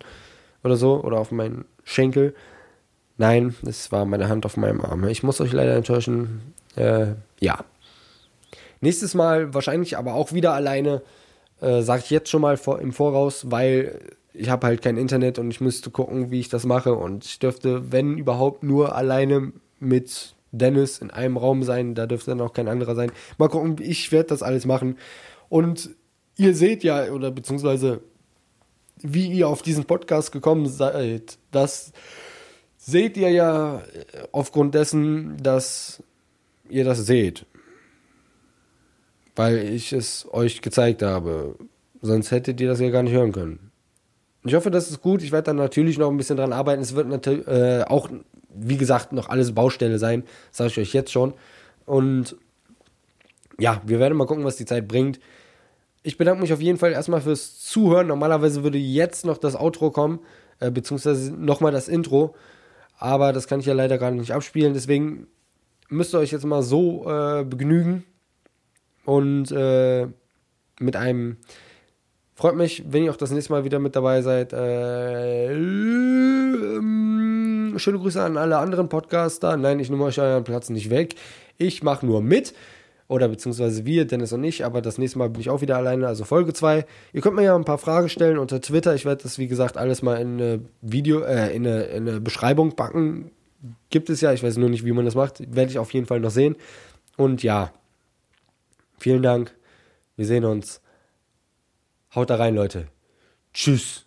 oder 0.63 0.75
so 0.75 1.03
oder 1.03 1.17
auf 1.19 1.31
meinen 1.31 1.65
Schenkel. 1.83 2.35
Nein, 3.17 3.55
es 3.65 3.91
war 3.91 4.05
meine 4.05 4.29
Hand 4.29 4.45
auf 4.45 4.57
meinem 4.57 4.81
Arm. 4.81 5.07
Ich 5.07 5.23
muss 5.23 5.41
euch 5.41 5.51
leider 5.51 5.75
enttäuschen. 5.75 6.53
Äh, 6.75 7.13
ja, 7.39 7.65
Nächstes 8.81 9.13
Mal 9.13 9.53
wahrscheinlich 9.53 9.97
aber 9.97 10.15
auch 10.15 10.33
wieder 10.33 10.53
alleine, 10.53 11.01
äh, 11.61 11.81
sage 11.81 12.01
ich 12.03 12.09
jetzt 12.09 12.29
schon 12.29 12.41
mal 12.41 12.57
vor, 12.57 12.79
im 12.79 12.91
Voraus, 12.91 13.51
weil 13.51 13.99
ich 14.33 14.49
habe 14.49 14.67
halt 14.67 14.81
kein 14.81 14.97
Internet 14.97 15.39
und 15.39 15.51
ich 15.51 15.61
müsste 15.61 15.91
gucken, 15.91 16.31
wie 16.31 16.39
ich 16.39 16.49
das 16.49 16.65
mache. 16.65 16.95
Und 16.95 17.25
ich 17.25 17.39
dürfte, 17.39 17.91
wenn 17.91 18.17
überhaupt, 18.17 18.63
nur 18.63 18.95
alleine 18.95 19.53
mit 19.79 20.35
Dennis 20.51 20.99
in 20.99 21.11
einem 21.11 21.37
Raum 21.37 21.63
sein. 21.63 21.95
Da 21.95 22.07
dürfte 22.07 22.31
dann 22.31 22.41
auch 22.41 22.53
kein 22.53 22.67
anderer 22.67 22.95
sein. 22.95 23.11
Mal 23.37 23.49
gucken, 23.49 23.77
ich 23.79 24.11
werde 24.11 24.29
das 24.29 24.43
alles 24.43 24.65
machen. 24.65 24.97
Und 25.49 25.91
ihr 26.37 26.55
seht 26.55 26.83
ja, 26.83 27.11
oder 27.11 27.31
beziehungsweise 27.31 28.01
wie 28.97 29.27
ihr 29.27 29.47
auf 29.47 29.61
diesen 29.61 29.85
Podcast 29.85 30.31
gekommen 30.31 30.67
seid, 30.67 31.37
das 31.51 31.91
seht 32.77 33.17
ihr 33.17 33.29
ja 33.29 33.81
aufgrund 34.31 34.75
dessen, 34.75 35.37
dass 35.41 36.03
ihr 36.69 36.83
das 36.83 37.05
seht 37.05 37.45
weil 39.35 39.57
ich 39.57 39.93
es 39.93 40.27
euch 40.31 40.61
gezeigt 40.61 41.01
habe. 41.01 41.55
Sonst 42.01 42.31
hättet 42.31 42.59
ihr 42.59 42.67
das 42.67 42.79
ja 42.79 42.89
gar 42.89 43.03
nicht 43.03 43.13
hören 43.13 43.31
können. 43.31 43.71
Ich 44.43 44.55
hoffe, 44.55 44.71
das 44.71 44.89
ist 44.89 45.01
gut. 45.01 45.21
Ich 45.21 45.31
werde 45.31 45.45
dann 45.45 45.57
natürlich 45.57 45.97
noch 45.97 46.09
ein 46.09 46.17
bisschen 46.17 46.37
dran 46.37 46.53
arbeiten. 46.53 46.81
Es 46.81 46.95
wird 46.95 47.07
natürlich 47.07 47.47
äh, 47.47 47.83
auch, 47.87 48.09
wie 48.53 48.77
gesagt, 48.77 49.13
noch 49.13 49.29
alles 49.29 49.53
Baustelle 49.53 49.99
sein. 49.99 50.23
Sage 50.51 50.71
ich 50.71 50.79
euch 50.79 50.93
jetzt 50.93 51.11
schon. 51.11 51.33
Und 51.85 52.35
ja, 53.59 53.81
wir 53.85 53.99
werden 53.99 54.17
mal 54.17 54.25
gucken, 54.25 54.43
was 54.43 54.55
die 54.55 54.65
Zeit 54.65 54.87
bringt. 54.87 55.19
Ich 56.01 56.17
bedanke 56.17 56.41
mich 56.41 56.51
auf 56.51 56.61
jeden 56.61 56.79
Fall 56.79 56.93
erstmal 56.93 57.21
fürs 57.21 57.59
Zuhören. 57.59 58.07
Normalerweise 58.07 58.63
würde 58.63 58.79
jetzt 58.79 59.25
noch 59.25 59.37
das 59.37 59.55
Outro 59.55 59.91
kommen, 59.91 60.19
äh, 60.59 60.71
beziehungsweise 60.71 61.31
nochmal 61.31 61.71
das 61.71 61.87
Intro. 61.87 62.35
Aber 62.97 63.33
das 63.33 63.47
kann 63.47 63.59
ich 63.59 63.67
ja 63.67 63.73
leider 63.73 63.99
gerade 63.99 64.15
nicht 64.15 64.33
abspielen. 64.33 64.73
Deswegen 64.73 65.27
müsst 65.89 66.15
ihr 66.15 66.19
euch 66.19 66.31
jetzt 66.31 66.45
mal 66.45 66.63
so 66.63 67.07
äh, 67.07 67.43
begnügen. 67.43 68.03
Und 69.05 69.51
äh, 69.51 70.07
mit 70.79 70.95
einem. 70.95 71.37
Freut 72.35 72.55
mich, 72.55 72.83
wenn 72.87 73.03
ihr 73.03 73.11
auch 73.11 73.17
das 73.17 73.31
nächste 73.31 73.53
Mal 73.53 73.63
wieder 73.63 73.79
mit 73.79 73.95
dabei 73.95 74.21
seid. 74.21 74.53
Äh, 74.53 75.53
ähm, 75.53 77.73
schöne 77.77 77.99
Grüße 77.99 78.21
an 78.21 78.37
alle 78.37 78.57
anderen 78.57 78.89
Podcaster. 78.89 79.57
Nein, 79.57 79.79
ich 79.79 79.89
nehme 79.89 80.03
euch 80.03 80.19
euren 80.19 80.43
Platz 80.43 80.69
nicht 80.69 80.89
weg. 80.89 81.15
Ich 81.57 81.83
mache 81.83 82.05
nur 82.05 82.21
mit 82.21 82.53
oder 83.11 83.27
beziehungsweise 83.27 83.85
wir, 83.85 84.05
Dennis 84.05 84.31
und 84.31 84.41
ich, 84.45 84.63
aber 84.63 84.81
das 84.81 84.97
nächste 84.97 85.19
Mal 85.19 85.29
bin 85.29 85.41
ich 85.41 85.49
auch 85.49 85.59
wieder 85.59 85.75
alleine, 85.75 86.07
also 86.07 86.23
Folge 86.23 86.53
2. 86.53 86.85
Ihr 87.11 87.21
könnt 87.21 87.35
mir 87.35 87.43
ja 87.43 87.57
ein 87.57 87.65
paar 87.65 87.77
Fragen 87.77 88.07
stellen 88.07 88.37
unter 88.37 88.61
Twitter. 88.61 88.95
Ich 88.95 89.03
werde 89.03 89.23
das, 89.23 89.37
wie 89.37 89.49
gesagt, 89.49 89.75
alles 89.75 90.01
mal 90.01 90.15
in 90.15 90.41
eine 90.41 90.61
Video, 90.81 91.19
äh, 91.19 91.53
in 91.53 91.67
eine, 91.67 91.83
in 91.83 92.07
eine 92.07 92.21
Beschreibung 92.21 92.77
packen. 92.77 93.31
Gibt 93.89 94.09
es 94.09 94.21
ja, 94.21 94.31
ich 94.31 94.43
weiß 94.43 94.55
nur 94.55 94.69
nicht, 94.69 94.85
wie 94.85 94.93
man 94.93 95.03
das 95.03 95.15
macht. 95.15 95.41
Werde 95.53 95.71
ich 95.71 95.77
auf 95.77 95.91
jeden 95.91 96.05
Fall 96.05 96.21
noch 96.21 96.29
sehen. 96.29 96.55
Und 97.17 97.43
ja, 97.43 97.73
vielen 99.01 99.23
Dank. 99.23 99.57
Wir 100.15 100.25
sehen 100.25 100.45
uns. 100.45 100.81
Haut 102.13 102.29
da 102.29 102.35
rein, 102.35 102.55
Leute. 102.55 102.87
Tschüss. 103.53 104.05